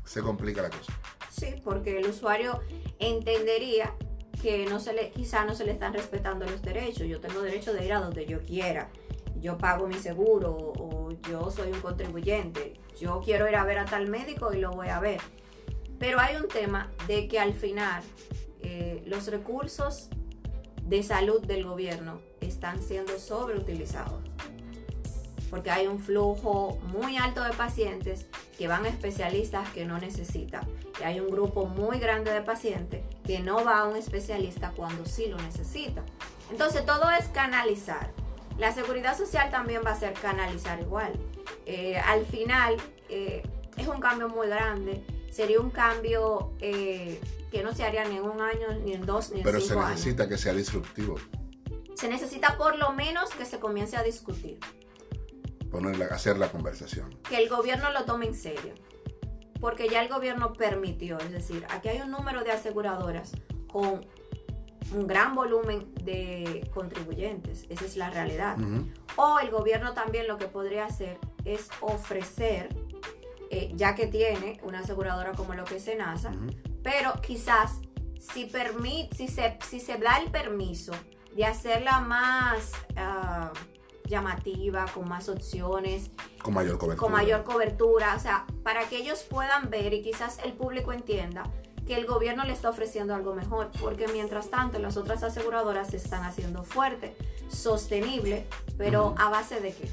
se 0.05 0.21
complica 0.23 0.63
la 0.63 0.71
cosa. 0.71 0.93
Sí, 1.31 1.55
porque 1.65 1.99
el 1.99 2.09
usuario 2.09 2.61
entendería 2.99 3.95
que 4.43 4.67
no 4.67 4.81
se 4.81 4.93
le, 4.93 5.11
quizá 5.11 5.45
no 5.45 5.55
se 5.55 5.65
le 5.65 5.71
están 5.71 5.95
respetando 5.95 6.45
los 6.45 6.61
derechos. 6.63 7.07
Yo 7.07 7.21
tengo 7.21 7.41
derecho 7.41 7.73
de 7.73 7.87
ir 7.87 7.93
a 7.93 8.01
donde 8.01 8.27
yo 8.27 8.43
quiera. 8.43 8.91
Yo 9.41 9.57
pago 9.57 9.87
mi 9.87 9.95
seguro 9.95 10.55
o 10.57 11.11
yo 11.29 11.51
soy 11.51 11.71
un 11.71 11.81
contribuyente. 11.81 12.75
Yo 13.01 13.21
quiero 13.25 13.49
ir 13.49 13.55
a 13.55 13.65
ver 13.65 13.79
a 13.79 13.85
tal 13.85 14.09
médico 14.09 14.53
y 14.53 14.59
lo 14.59 14.73
voy 14.73 14.89
a 14.89 14.99
ver. 14.99 15.21
Pero 15.99 16.19
hay 16.19 16.37
un 16.37 16.49
tema 16.49 16.91
de 17.07 17.29
que 17.29 17.39
al 17.39 17.55
final 17.55 18.03
eh, 18.61 19.03
los 19.07 19.29
recursos 19.29 20.09
de 20.83 21.03
salud 21.05 21.41
del 21.47 21.65
gobierno 21.65 22.21
están 22.41 22.83
siendo 22.83 23.19
sobreutilizados. 23.19 24.23
Porque 25.53 25.71
hay 25.71 25.87
un 25.87 25.99
flujo 25.99 26.79
muy 26.85 27.19
alto 27.19 27.45
de 27.45 27.51
pacientes 27.51 28.25
que 28.57 28.69
van 28.69 28.87
a 28.87 28.89
especialistas 28.89 29.69
que 29.69 29.85
no 29.85 29.99
necesitan. 29.99 30.67
Y 30.99 31.03
hay 31.03 31.21
un 31.21 31.31
grupo 31.31 31.67
muy 31.67 31.99
grande 31.99 32.33
de 32.33 32.41
pacientes 32.41 33.05
que 33.27 33.41
no 33.41 33.63
va 33.63 33.81
a 33.81 33.85
un 33.85 33.95
especialista 33.95 34.73
cuando 34.75 35.05
sí 35.05 35.27
lo 35.27 35.37
necesita. 35.37 36.03
Entonces 36.51 36.87
todo 36.87 37.11
es 37.11 37.29
canalizar. 37.29 38.15
La 38.57 38.73
seguridad 38.73 39.15
social 39.15 39.51
también 39.51 39.83
va 39.85 39.91
a 39.91 40.01
ser 40.01 40.15
canalizar 40.15 40.81
igual. 40.81 41.13
Eh, 41.67 41.99
al 41.99 42.25
final 42.25 42.79
eh, 43.11 43.43
es 43.77 43.87
un 43.87 44.01
cambio 44.01 44.31
muy 44.31 44.49
grande. 44.49 45.05
Sería 45.31 45.61
un 45.61 45.69
cambio 45.69 46.55
eh, 46.61 47.21
que 47.51 47.63
no 47.63 47.75
se 47.75 47.85
haría 47.85 48.07
ni 48.07 48.17
en 48.17 48.23
un 48.23 48.41
año, 48.41 48.69
ni 48.87 48.95
en 48.95 49.05
dos, 49.05 49.33
ni 49.33 49.41
en 49.41 49.45
Pero 49.45 49.61
se 49.61 49.67
cinco 49.67 49.81
años. 49.81 49.99
necesita 49.99 50.27
que 50.31 50.39
sea 50.39 50.55
disruptivo. 50.55 51.17
Se 51.95 52.09
necesita 52.09 52.57
por 52.57 52.79
lo 52.79 52.95
menos 52.95 53.29
que 53.35 53.45
se 53.45 53.61
comience 53.61 53.99
a 53.99 54.03
discutir. 54.03 54.59
Ponerla, 55.73 56.05
hacer 56.07 56.39
la 56.39 56.51
conversación. 56.53 57.19
que 57.29 57.37
el 57.39 57.49
gobierno 57.49 57.91
lo 57.91 58.05
tome 58.05 58.27
en 58.27 58.35
serio. 58.35 58.75
Porque 59.61 59.89
ya 59.89 60.03
el 60.03 60.09
gobierno 60.09 60.53
permitió, 60.53 61.19
es 61.19 61.31
decir, 61.31 61.65
aquí 61.71 61.89
hay 61.89 62.01
un 62.01 62.11
número 62.11 62.43
de 62.45 62.51
aseguradoras 62.53 63.33
con 63.73 64.05
un 64.93 65.07
gran 65.07 65.35
volumen 65.37 65.95
de 66.03 66.69
contribuyentes, 66.75 67.65
esa 67.71 67.85
es 67.85 67.97
la 67.97 68.11
realidad. 68.11 68.57
O 69.17 69.39
el 69.39 69.51
gobierno 69.51 69.95
también 69.95 70.27
lo 70.27 70.37
que 70.37 70.47
podría 70.49 70.85
hacer 70.87 71.17
es 71.45 71.69
ofrecer, 71.81 72.69
eh, 73.51 73.71
ya 73.75 73.95
que 73.95 74.09
tiene 74.09 74.59
una 74.65 74.81
aseguradora 74.81 75.33
como 75.33 75.55
lo 75.55 75.65
que 75.65 75.77
es 75.77 75.85
Senasa, 75.85 76.33
pero 76.83 77.13
quizás 77.23 77.79
si, 78.19 78.49
permi- 78.49 79.09
si, 79.15 79.29
se, 79.29 79.57
si 79.69 79.79
se 79.79 79.97
da 79.97 80.19
el 80.19 80.31
permiso 80.33 80.93
de 81.37 81.45
hacerla 81.47 82.01
más 82.01 82.73
ah, 82.97 83.22
llamativa, 84.13 84.85
con 84.95 85.09
más 85.09 85.29
opciones, 85.29 86.11
Con 86.43 86.55
mayor 86.55 86.79
cobertura. 86.79 87.01
con 87.01 87.13
mayor 87.13 87.43
cobertura, 87.45 88.15
o 88.15 88.21
sea, 88.21 88.47
para 88.63 88.89
que 88.89 88.99
ellos 88.99 89.25
puedan 89.29 89.71
ver 89.71 89.93
y 89.95 90.03
quizás 90.03 90.39
el 90.45 90.53
público 90.53 90.93
entienda 90.93 91.43
que 91.87 91.97
el 91.97 92.07
gobierno 92.07 92.45
le 92.45 92.53
está 92.53 92.69
ofreciendo 92.69 93.15
algo 93.15 93.35
mejor, 93.35 93.71
porque 93.81 94.07
mientras 94.09 94.51
tanto 94.51 94.79
las 94.79 94.97
otras 94.97 95.23
aseguradoras 95.25 95.91
se 95.91 95.97
están 95.97 96.23
haciendo 96.25 96.63
fuerte, 96.63 97.17
sostenible, 97.49 98.47
pero 98.79 99.15
a 99.19 99.31
base 99.31 99.61
de 99.61 99.73
qué? 99.73 99.89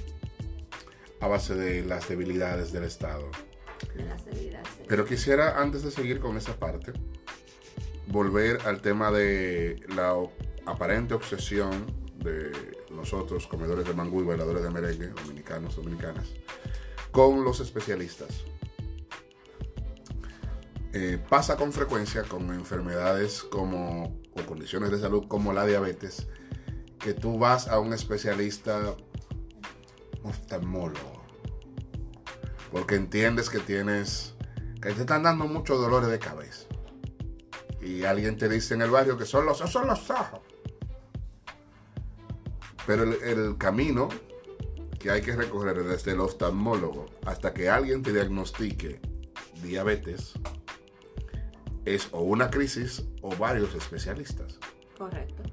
A 1.21 1.27
base 1.27 1.55
de 1.55 1.84
las 1.84 2.08
debilidades 2.08 2.71
del 2.71 2.84
Estado. 2.84 3.25
De 3.95 4.03
las 4.03 4.23
debilidades. 4.25 4.67
Pero 4.88 5.05
quisiera, 5.05 5.60
antes 5.60 5.82
de 5.84 5.91
seguir 5.91 6.19
con 6.19 6.38
esa 6.38 6.53
parte, 6.58 6.93
volver 8.08 8.60
al 8.65 8.82
tema 8.82 9.12
de 9.12 9.82
la 9.95 10.13
aparente 10.65 11.13
obsesión 11.15 11.88
de 12.17 12.51
nosotros, 12.91 13.47
comedores 13.47 13.86
de 13.86 13.93
mangú 13.93 14.21
y 14.21 14.25
bailadores 14.25 14.63
de 14.63 14.69
merengue, 14.69 15.08
dominicanos, 15.08 15.75
dominicanas, 15.75 16.28
con 17.12 17.43
los 17.43 17.60
especialistas. 17.60 18.30
Eh, 20.91 21.23
pasa 21.30 21.56
con 21.56 21.71
frecuencia 21.71 22.23
con 22.23 22.52
enfermedades 22.52 23.43
como 23.43 24.19
o 24.34 24.45
condiciones 24.45 24.89
de 24.89 24.99
salud 24.99 25.28
como 25.28 25.54
la 25.54 25.65
diabetes, 25.65 26.28
que 26.97 27.13
tú 27.13 27.38
vas 27.38 27.67
a 27.67 27.80
un 27.80 27.93
especialista 27.93 28.95
oftalmólogo, 30.23 31.23
porque 32.71 32.95
entiendes 32.95 33.49
que 33.49 33.60
tienes, 33.60 34.36
que 34.82 34.91
te 34.91 35.02
están 35.02 35.23
dando 35.23 35.45
muchos 35.45 35.80
dolores 35.80 36.10
de 36.10 36.19
cabeza. 36.19 36.65
Y 37.82 38.04
alguien 38.04 38.38
te 38.38 38.49
dice 38.49 38.73
en 38.73 38.82
el 38.82 38.89
barrio 38.89 39.17
que 39.17 39.25
son 39.25 39.45
los, 39.45 39.60
son 39.60 39.88
los 39.88 40.10
ojos. 40.10 40.41
Pero 42.89 43.04
el, 43.04 43.21
el 43.21 43.58
camino 43.60 44.10
que 44.97 45.12
hay 45.12 45.21
que 45.21 45.36
recorrer 45.36 45.84
desde 45.84 46.13
el 46.13 46.21
oftalmólogo 46.21 47.06
hasta 47.23 47.54
que 47.54 47.69
alguien 47.69 48.02
te 48.02 48.12
diagnostique 48.12 48.99
diabetes 49.62 50.34
es 51.86 52.10
o 52.12 52.21
una 52.21 52.49
crisis 52.49 53.06
o 53.21 53.30
varios 53.36 53.75
especialistas. 53.75 54.58
Correcto. 54.97 55.43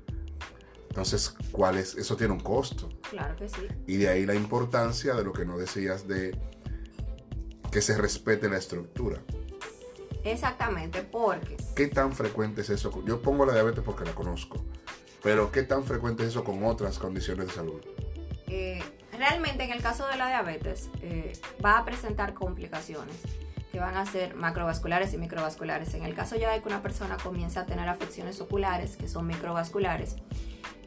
Entonces, 0.89 1.35
¿cuál 1.53 1.77
es? 1.77 1.95
Eso 1.97 2.17
tiene 2.17 2.33
un 2.33 2.41
costo. 2.41 2.89
Claro 3.11 3.37
que 3.37 3.51
sí. 3.51 3.69
Y 3.87 3.99
de 3.99 4.09
ahí 4.09 4.25
la 4.25 4.35
importancia 4.35 5.13
de 5.13 5.23
lo 5.23 5.35
que 5.35 5.45
no 5.45 5.59
decías 5.59 6.09
de 6.09 6.35
que 7.71 7.83
se 7.83 7.99
respete 7.99 8.49
la 8.49 8.57
estructura. 8.57 9.21
Exactamente, 10.25 11.03
porque 11.03 11.59
¿Qué 11.77 11.89
tan 11.89 12.15
frecuente 12.15 12.63
es 12.63 12.71
eso? 12.71 13.05
Yo 13.05 13.21
pongo 13.21 13.45
la 13.45 13.53
diabetes 13.53 13.85
porque 13.85 14.07
la 14.07 14.15
conozco, 14.15 14.65
pero 15.27 15.51
¿qué 15.51 15.65
tan 15.65 15.83
frecuente 15.83 16.23
es 16.23 16.29
eso 16.29 16.45
con 16.45 16.63
otras 16.65 17.01
condiciones 17.01 17.49
de 17.49 17.53
salud? 17.53 17.81
eh, 18.47 18.81
realmente 19.19 19.65
en 19.65 19.73
el 19.73 19.83
caso 19.83 20.07
de 20.07 20.17
la 20.17 20.29
diabetes 20.29 20.89
eh, 21.03 21.33
va 21.65 21.79
a 21.79 21.85
presentar 21.85 22.33
complicaciones 22.33 23.17
que 23.73 23.81
van 23.81 23.97
a 23.97 24.07
ser 24.07 24.37
macrovasculares 24.37 25.13
y 25.15 25.19
microvasculares. 25.19 25.95
En 25.95 26.05
el 26.05 26.15
caso 26.15 26.37
ya 26.37 26.53
de 26.53 26.61
que 26.63 26.69
una 26.69 26.81
persona 26.81 27.17
comience 27.21 27.59
a 27.59 27.67
tener 27.67 27.89
afecciones 27.89 28.41
oculares, 28.41 28.97
que 28.97 29.09
son 29.09 29.27
microvasculares, 29.27 30.15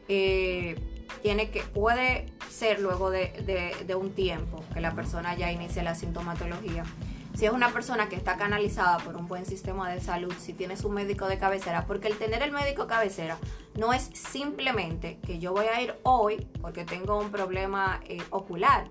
eh, 0.08 0.74
tiene 1.22 1.50
que, 1.50 1.60
puede 1.62 2.32
ser 2.50 2.80
luego 2.80 3.10
de, 3.10 3.32
de- 3.46 3.84
de 3.84 3.94
un 3.94 4.12
tiempo 4.14 4.64
que 4.72 4.80
la 4.80 4.94
persona 4.94 5.36
ya 5.36 5.52
inicie 5.52 5.82
la 5.82 5.94
sintomatología. 5.94 6.84
Si 7.40 7.46
es 7.46 7.52
una 7.52 7.70
persona 7.70 8.10
que 8.10 8.16
está 8.16 8.36
canalizada 8.36 8.98
por 8.98 9.16
un 9.16 9.26
buen 9.26 9.46
sistema 9.46 9.90
de 9.90 10.02
salud, 10.02 10.30
si 10.38 10.52
tiene 10.52 10.76
su 10.76 10.90
médico 10.90 11.26
de 11.26 11.38
cabecera, 11.38 11.86
porque 11.86 12.06
el 12.06 12.18
tener 12.18 12.42
el 12.42 12.52
médico 12.52 12.86
cabecera 12.86 13.38
no 13.78 13.94
es 13.94 14.10
simplemente 14.12 15.18
que 15.26 15.38
yo 15.38 15.54
voy 15.54 15.64
a 15.64 15.80
ir 15.80 15.94
hoy 16.02 16.46
porque 16.60 16.84
tengo 16.84 17.18
un 17.18 17.30
problema 17.30 18.00
eh, 18.04 18.22
ocular. 18.28 18.90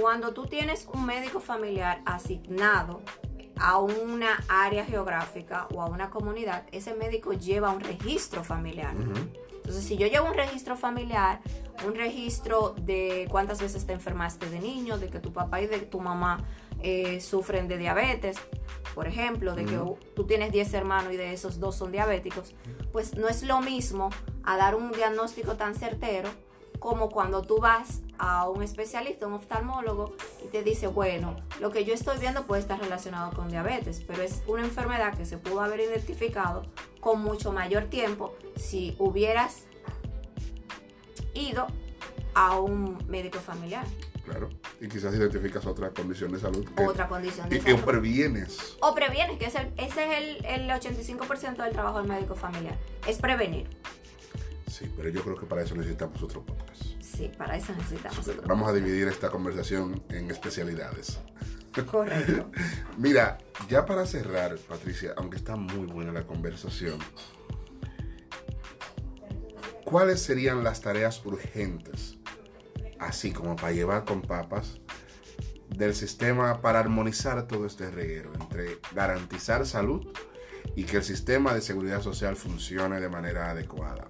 Cuando 0.00 0.32
tú 0.32 0.46
tienes 0.46 0.88
un 0.94 1.04
médico 1.04 1.40
familiar 1.40 2.00
asignado 2.06 3.02
a 3.56 3.76
una 3.76 4.42
área 4.48 4.86
geográfica 4.86 5.68
o 5.74 5.82
a 5.82 5.84
una 5.84 6.08
comunidad, 6.08 6.64
ese 6.72 6.94
médico 6.94 7.34
lleva 7.34 7.68
un 7.68 7.80
registro 7.80 8.42
familiar. 8.44 8.94
Entonces, 9.56 9.84
si 9.84 9.98
yo 9.98 10.06
llevo 10.06 10.28
un 10.28 10.34
registro 10.34 10.76
familiar, 10.76 11.40
un 11.86 11.94
registro 11.94 12.74
de 12.78 13.26
cuántas 13.30 13.60
veces 13.60 13.86
te 13.86 13.92
enfermaste 13.92 14.48
de 14.48 14.60
niño, 14.60 14.96
de 14.98 15.08
que 15.08 15.20
tu 15.20 15.34
papá 15.34 15.60
y 15.60 15.66
de 15.66 15.80
tu 15.80 16.00
mamá 16.00 16.44
eh, 16.86 17.22
sufren 17.22 17.66
de 17.66 17.78
diabetes, 17.78 18.36
por 18.94 19.08
ejemplo, 19.08 19.54
de 19.54 19.64
que 19.64 19.80
tú 20.14 20.24
tienes 20.26 20.52
10 20.52 20.74
hermanos 20.74 21.14
y 21.14 21.16
de 21.16 21.32
esos 21.32 21.58
dos 21.58 21.76
son 21.76 21.92
diabéticos, 21.92 22.54
pues 22.92 23.16
no 23.16 23.26
es 23.26 23.42
lo 23.42 23.62
mismo 23.62 24.10
a 24.44 24.58
dar 24.58 24.74
un 24.74 24.92
diagnóstico 24.92 25.54
tan 25.56 25.74
certero 25.74 26.28
como 26.78 27.08
cuando 27.08 27.40
tú 27.40 27.58
vas 27.58 28.02
a 28.18 28.50
un 28.50 28.62
especialista, 28.62 29.26
un 29.26 29.32
oftalmólogo, 29.32 30.14
y 30.44 30.48
te 30.48 30.62
dice, 30.62 30.86
bueno, 30.86 31.34
lo 31.58 31.70
que 31.70 31.86
yo 31.86 31.94
estoy 31.94 32.18
viendo 32.18 32.46
puede 32.46 32.60
estar 32.60 32.78
relacionado 32.78 33.32
con 33.32 33.48
diabetes, 33.48 34.04
pero 34.06 34.22
es 34.22 34.42
una 34.46 34.62
enfermedad 34.62 35.16
que 35.16 35.24
se 35.24 35.38
pudo 35.38 35.62
haber 35.62 35.80
identificado 35.80 36.64
con 37.00 37.22
mucho 37.22 37.50
mayor 37.50 37.84
tiempo 37.84 38.34
si 38.56 38.94
hubieras 38.98 39.64
ido 41.32 41.66
a 42.34 42.60
un 42.60 43.02
médico 43.08 43.38
familiar. 43.38 43.86
Claro. 44.24 44.48
Y 44.80 44.88
quizás 44.88 45.14
identificas 45.14 45.66
otra 45.66 45.90
condición 45.90 46.32
de 46.32 46.40
salud. 46.40 46.64
que- 46.74 46.82
Otra 46.84 47.08
condición 47.08 47.48
de 47.48 47.56
y 47.56 47.60
que 47.60 47.72
salud. 47.72 47.84
previenes. 47.84 48.76
O 48.80 48.94
previenes, 48.94 49.38
que 49.38 49.46
es 49.46 49.54
el, 49.54 49.72
ese 49.76 50.04
es 50.04 50.18
el, 50.40 50.44
el 50.46 50.70
85% 50.70 51.62
del 51.62 51.72
trabajo 51.72 51.98
del 51.98 52.08
médico 52.08 52.34
familiar. 52.34 52.78
Es 53.06 53.18
prevenir. 53.18 53.68
Sí, 54.66 54.90
pero 54.96 55.08
yo 55.10 55.22
creo 55.22 55.36
que 55.36 55.46
para 55.46 55.62
eso 55.62 55.74
necesitamos 55.76 56.20
otro 56.22 56.44
podcast. 56.44 56.82
Sí, 57.00 57.30
para 57.36 57.56
eso 57.56 57.72
necesitamos 57.76 58.26
otro. 58.26 58.42
Vamos 58.46 58.68
a 58.68 58.72
dividir 58.72 59.06
esta 59.08 59.30
conversación 59.30 60.02
en 60.08 60.30
especialidades. 60.30 61.18
Correcto. 61.90 62.50
Mira, 62.98 63.38
ya 63.68 63.84
para 63.84 64.06
cerrar, 64.06 64.56
Patricia, 64.68 65.12
aunque 65.16 65.36
está 65.36 65.54
muy 65.56 65.86
buena 65.86 66.12
la 66.12 66.24
conversación, 66.26 66.98
¿cuáles 69.84 70.22
serían 70.22 70.64
las 70.64 70.80
tareas 70.80 71.24
urgentes, 71.24 72.16
así 72.98 73.32
como 73.32 73.56
para 73.56 73.72
llevar 73.72 74.04
con 74.04 74.22
papas, 74.22 74.80
del 75.68 75.94
sistema 75.94 76.60
para 76.60 76.78
armonizar 76.80 77.46
todo 77.46 77.66
este 77.66 77.90
reguero 77.90 78.32
entre 78.40 78.78
garantizar 78.94 79.66
salud 79.66 80.06
y 80.76 80.84
que 80.84 80.98
el 80.98 81.04
sistema 81.04 81.52
de 81.54 81.60
seguridad 81.60 82.00
social 82.02 82.36
funcione 82.36 83.00
de 83.00 83.08
manera 83.08 83.50
adecuada? 83.50 84.06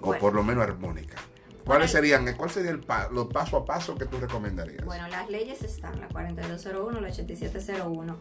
O 0.00 0.14
por 0.16 0.34
lo 0.34 0.42
menos 0.42 0.64
armónica. 0.64 1.16
¿Cuáles 1.64 1.90
serían, 1.90 2.34
cuál 2.36 2.50
sería 2.50 2.70
el 2.70 2.80
pa- 2.80 3.08
los 3.12 3.26
paso 3.28 3.58
a 3.58 3.64
paso 3.64 3.94
que 3.94 4.06
tú 4.06 4.18
recomendarías? 4.18 4.84
Bueno, 4.86 5.06
las 5.08 5.28
leyes 5.28 5.62
están, 5.62 6.00
la 6.00 6.08
4201, 6.08 7.00
la 7.00 7.08
8701. 7.08 8.18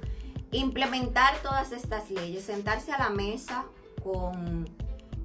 Implementar 0.51 1.35
todas 1.41 1.71
estas 1.71 2.09
leyes, 2.11 2.43
sentarse 2.43 2.91
a 2.91 2.97
la 2.97 3.09
mesa 3.09 3.65
con, 4.03 4.69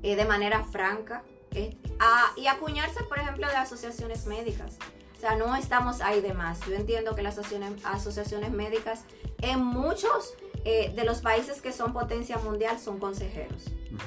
eh, 0.02 0.14
de 0.14 0.24
manera 0.24 0.62
franca 0.64 1.24
eh, 1.54 1.76
a- 1.98 2.32
y 2.36 2.46
acuñarse, 2.46 3.02
por 3.04 3.18
ejemplo, 3.18 3.46
de 3.48 3.56
asociaciones 3.56 4.26
médicas. 4.26 4.78
O 5.16 5.20
sea, 5.20 5.36
no 5.36 5.54
estamos 5.54 6.00
ahí 6.00 6.20
de 6.20 6.34
más. 6.34 6.60
Yo 6.66 6.74
entiendo 6.74 7.14
que 7.14 7.22
las 7.22 7.38
asociaciones, 7.38 7.84
asociaciones 7.84 8.50
médicas 8.50 9.04
en 9.40 9.62
muchos 9.64 10.34
eh, 10.64 10.92
de 10.94 11.04
los 11.04 11.20
países 11.22 11.60
que 11.60 11.72
son 11.72 11.92
potencia 11.92 12.38
mundial 12.38 12.78
son 12.78 12.98
consejeros 13.00 13.64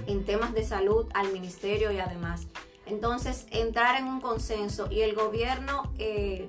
en 0.07 0.25
temas 0.25 0.53
de 0.53 0.63
salud 0.65 1.05
al 1.13 1.31
ministerio 1.31 1.91
y 1.91 1.99
además. 1.99 2.47
Entonces, 2.85 3.45
entrar 3.51 3.97
en 3.99 4.07
un 4.07 4.21
consenso 4.21 4.89
y 4.91 5.01
el 5.01 5.15
gobierno 5.15 5.91
eh, 5.97 6.47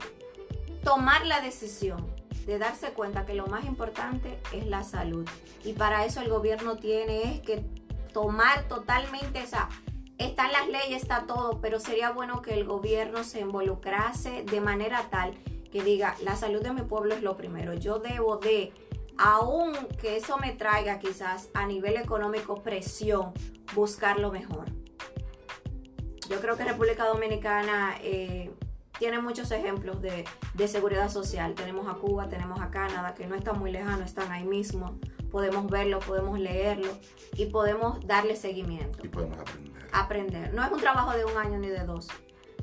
tomar 0.84 1.26
la 1.26 1.40
decisión 1.40 2.06
de 2.46 2.58
darse 2.58 2.90
cuenta 2.90 3.26
que 3.26 3.34
lo 3.34 3.46
más 3.48 3.64
importante 3.64 4.38
es 4.52 4.66
la 4.66 4.84
salud. 4.84 5.28
Y 5.64 5.72
para 5.72 6.04
eso 6.04 6.20
el 6.20 6.28
gobierno 6.28 6.76
tiene 6.76 7.34
es 7.34 7.40
que 7.40 7.64
tomar 8.12 8.68
totalmente, 8.68 9.42
o 9.42 9.46
sea, 9.46 9.68
están 10.18 10.52
las 10.52 10.68
leyes, 10.68 11.02
está 11.02 11.26
todo, 11.26 11.60
pero 11.60 11.80
sería 11.80 12.10
bueno 12.10 12.42
que 12.42 12.54
el 12.54 12.64
gobierno 12.64 13.24
se 13.24 13.40
involucrase 13.40 14.44
de 14.44 14.60
manera 14.60 15.08
tal 15.10 15.34
que 15.70 15.82
diga, 15.82 16.14
la 16.22 16.36
salud 16.36 16.62
de 16.62 16.72
mi 16.72 16.82
pueblo 16.82 17.14
es 17.14 17.22
lo 17.22 17.36
primero. 17.36 17.74
Yo 17.74 17.98
debo 17.98 18.38
de, 18.38 18.72
aun 19.18 19.74
que 20.00 20.16
eso 20.16 20.38
me 20.38 20.52
traiga 20.52 20.98
quizás 20.98 21.50
a 21.54 21.66
nivel 21.66 21.96
económico 21.96 22.62
presión, 22.62 23.32
buscar 23.74 24.18
lo 24.18 24.30
mejor. 24.30 24.66
Yo 26.30 26.40
creo 26.40 26.56
que 26.56 26.64
República 26.64 27.04
Dominicana 27.04 27.96
eh, 28.02 28.50
tiene 28.98 29.20
muchos 29.20 29.50
ejemplos 29.50 30.00
de, 30.00 30.24
de 30.54 30.68
seguridad 30.68 31.10
social. 31.10 31.54
Tenemos 31.54 31.88
a 31.88 31.98
Cuba, 31.98 32.28
tenemos 32.28 32.60
a 32.60 32.70
Canadá, 32.70 33.14
que 33.14 33.26
no 33.26 33.34
están 33.34 33.58
muy 33.58 33.70
lejanos, 33.70 34.06
están 34.06 34.32
ahí 34.32 34.44
mismo. 34.44 34.98
Podemos 35.30 35.68
verlo, 35.70 35.98
podemos 36.00 36.38
leerlo 36.38 36.88
y 37.34 37.46
podemos 37.46 38.04
darle 38.06 38.36
seguimiento 38.36 38.98
Y 39.04 39.08
podemos 39.08 39.38
aprender. 39.38 39.72
aprender. 39.92 40.54
No 40.54 40.64
es 40.64 40.72
un 40.72 40.80
trabajo 40.80 41.16
de 41.16 41.24
un 41.24 41.36
año 41.36 41.58
ni 41.58 41.68
de 41.68 41.84
dos, 41.84 42.08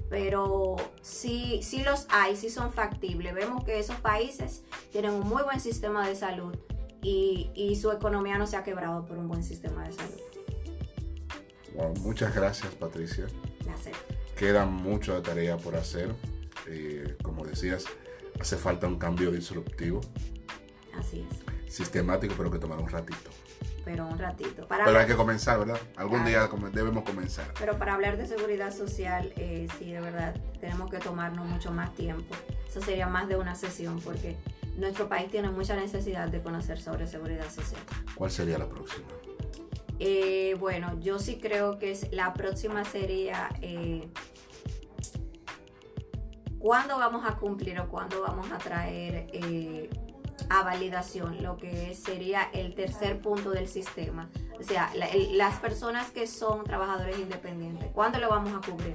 pero 0.09 0.75
sí, 1.01 1.59
sí 1.61 1.83
los 1.83 2.07
hay, 2.09 2.35
sí 2.35 2.49
son 2.49 2.71
factibles. 2.71 3.33
Vemos 3.33 3.63
que 3.63 3.79
esos 3.79 3.97
países 3.97 4.63
tienen 4.91 5.11
un 5.11 5.27
muy 5.27 5.43
buen 5.43 5.59
sistema 5.59 6.07
de 6.07 6.15
salud 6.15 6.55
y, 7.01 7.51
y 7.53 7.75
su 7.75 7.91
economía 7.91 8.37
no 8.37 8.47
se 8.47 8.55
ha 8.57 8.63
quebrado 8.63 9.05
por 9.05 9.17
un 9.17 9.27
buen 9.27 9.43
sistema 9.43 9.85
de 9.87 9.93
salud. 9.93 10.19
Wow, 11.75 11.93
muchas 12.01 12.33
gracias, 12.35 12.73
Patricia. 12.75 13.25
Placer. 13.63 13.93
Queda 14.37 14.65
mucha 14.65 15.21
tarea 15.21 15.57
por 15.57 15.75
hacer. 15.75 16.13
Eh, 16.67 17.17
como 17.23 17.45
decías, 17.45 17.85
hace 18.39 18.55
falta 18.57 18.87
un 18.87 18.97
cambio 18.97 19.31
disruptivo, 19.31 19.99
Así 20.97 21.25
es. 21.29 21.52
Sistemático, 21.73 22.35
pero 22.37 22.51
que 22.51 22.59
tomará 22.59 22.81
un 22.81 22.89
ratito. 22.89 23.31
Pero 23.83 24.05
un 24.07 24.17
ratito. 24.19 24.67
Para 24.67 24.85
Pero 24.85 24.99
hay 24.99 25.07
que 25.07 25.15
comenzar, 25.15 25.57
¿verdad? 25.59 25.79
Algún 25.97 26.23
Claro. 26.23 26.47
día 26.49 26.71
debemos 26.71 27.03
comenzar. 27.03 27.51
Pero 27.59 27.77
para 27.79 27.95
hablar 27.95 28.17
de 28.17 28.27
seguridad 28.27 28.71
social, 28.71 29.33
eh, 29.35 29.67
sí, 29.79 29.91
de 29.91 29.99
verdad, 29.99 30.35
tenemos 30.61 30.89
que 30.89 30.99
tomarnos 30.99 31.45
mucho 31.47 31.71
más 31.71 31.93
tiempo. 31.95 32.35
Eso 32.69 32.79
sería 32.79 33.07
más 33.07 33.27
de 33.27 33.37
una 33.37 33.55
sesión 33.55 33.99
porque 34.01 34.37
nuestro 34.77 35.09
país 35.09 35.29
tiene 35.31 35.49
mucha 35.49 35.75
necesidad 35.75 36.27
de 36.29 36.41
conocer 36.41 36.79
sobre 36.79 37.07
seguridad 37.07 37.49
social. 37.49 37.81
¿Cuál 38.15 38.29
sería 38.31 38.57
la 38.59 38.69
próxima? 38.69 39.07
Eh, 39.99 40.55
bueno, 40.59 40.99
yo 40.99 41.17
sí 41.17 41.39
creo 41.41 41.79
que 41.79 41.97
la 42.11 42.33
próxima 42.33 42.83
sería 42.85 43.49
eh, 43.61 44.07
¿cuándo 46.59 46.97
vamos 46.97 47.25
a 47.25 47.35
cumplir 47.35 47.79
o 47.79 47.87
cuándo 47.89 48.21
vamos 48.21 48.51
a 48.51 48.57
traer 48.57 49.27
eh, 49.33 49.89
a 50.49 50.63
validación 50.63 51.41
lo 51.43 51.57
que 51.57 51.93
sería 51.95 52.49
el 52.53 52.75
tercer 52.75 53.21
punto 53.21 53.51
del 53.51 53.67
sistema? 53.67 54.29
O 54.59 54.63
sea, 54.63 54.91
las 55.31 55.59
personas 55.59 56.11
que 56.11 56.27
son 56.27 56.63
trabajadores 56.63 57.17
independientes, 57.19 57.89
¿cuándo 57.93 58.19
lo 58.19 58.29
vamos 58.29 58.53
a 58.53 58.69
cubrir? 58.69 58.93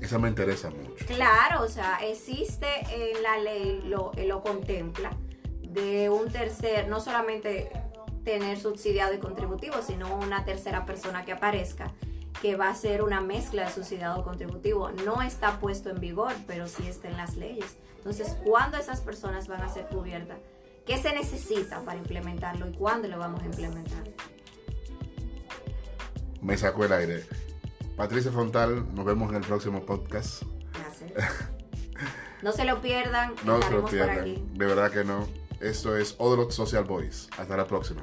Esa 0.00 0.18
me 0.18 0.28
interesa 0.28 0.70
mucho. 0.70 1.04
Claro, 1.06 1.62
o 1.62 1.68
sea, 1.68 1.98
existe 2.02 2.66
en 2.90 3.22
la 3.22 3.38
ley, 3.38 3.82
lo, 3.84 4.12
lo 4.16 4.42
contempla, 4.42 5.10
de 5.62 6.10
un 6.10 6.30
tercer, 6.32 6.88
no 6.88 7.00
solamente 7.00 7.70
tener 8.24 8.58
subsidiado 8.58 9.14
y 9.14 9.18
contributivo, 9.18 9.82
sino 9.82 10.14
una 10.16 10.44
tercera 10.44 10.84
persona 10.84 11.24
que 11.24 11.32
aparezca 11.32 11.92
que 12.40 12.56
va 12.56 12.68
a 12.70 12.74
ser 12.74 13.02
una 13.02 13.20
mezcla 13.20 13.64
de 13.64 13.70
subsidiado 13.70 14.24
contributivo. 14.24 14.90
No 14.90 15.20
está 15.22 15.58
puesto 15.60 15.90
en 15.90 16.00
vigor, 16.00 16.32
pero 16.46 16.68
sí 16.68 16.86
está 16.86 17.08
en 17.08 17.16
las 17.16 17.36
leyes. 17.36 17.76
Entonces, 17.96 18.36
¿cuándo 18.44 18.78
esas 18.78 19.00
personas 19.00 19.46
van 19.46 19.60
a 19.60 19.68
ser 19.68 19.86
cubiertas? 19.88 20.38
¿Qué 20.90 20.98
se 20.98 21.14
necesita 21.14 21.84
para 21.84 21.98
implementarlo 21.98 22.66
y 22.66 22.72
cuándo 22.72 23.06
lo 23.06 23.16
vamos 23.16 23.40
a 23.42 23.44
implementar? 23.44 24.02
Me 26.42 26.56
sacó 26.56 26.84
el 26.84 26.92
aire. 26.92 27.24
Patricia 27.96 28.32
Frontal, 28.32 28.92
nos 28.92 29.04
vemos 29.04 29.30
en 29.30 29.36
el 29.36 29.42
próximo 29.42 29.86
podcast. 29.86 30.42
No 32.42 32.50
se 32.50 32.64
lo 32.64 32.80
pierdan. 32.80 33.34
No 33.44 33.62
se 33.62 33.70
lo 33.70 33.84
pierdan. 33.84 34.58
De 34.58 34.66
verdad 34.66 34.90
que 34.90 35.04
no. 35.04 35.28
Esto 35.60 35.96
es 35.96 36.16
Odolot 36.18 36.50
Social 36.50 36.82
Boys. 36.82 37.28
Hasta 37.38 37.56
la 37.56 37.68
próxima. 37.68 38.02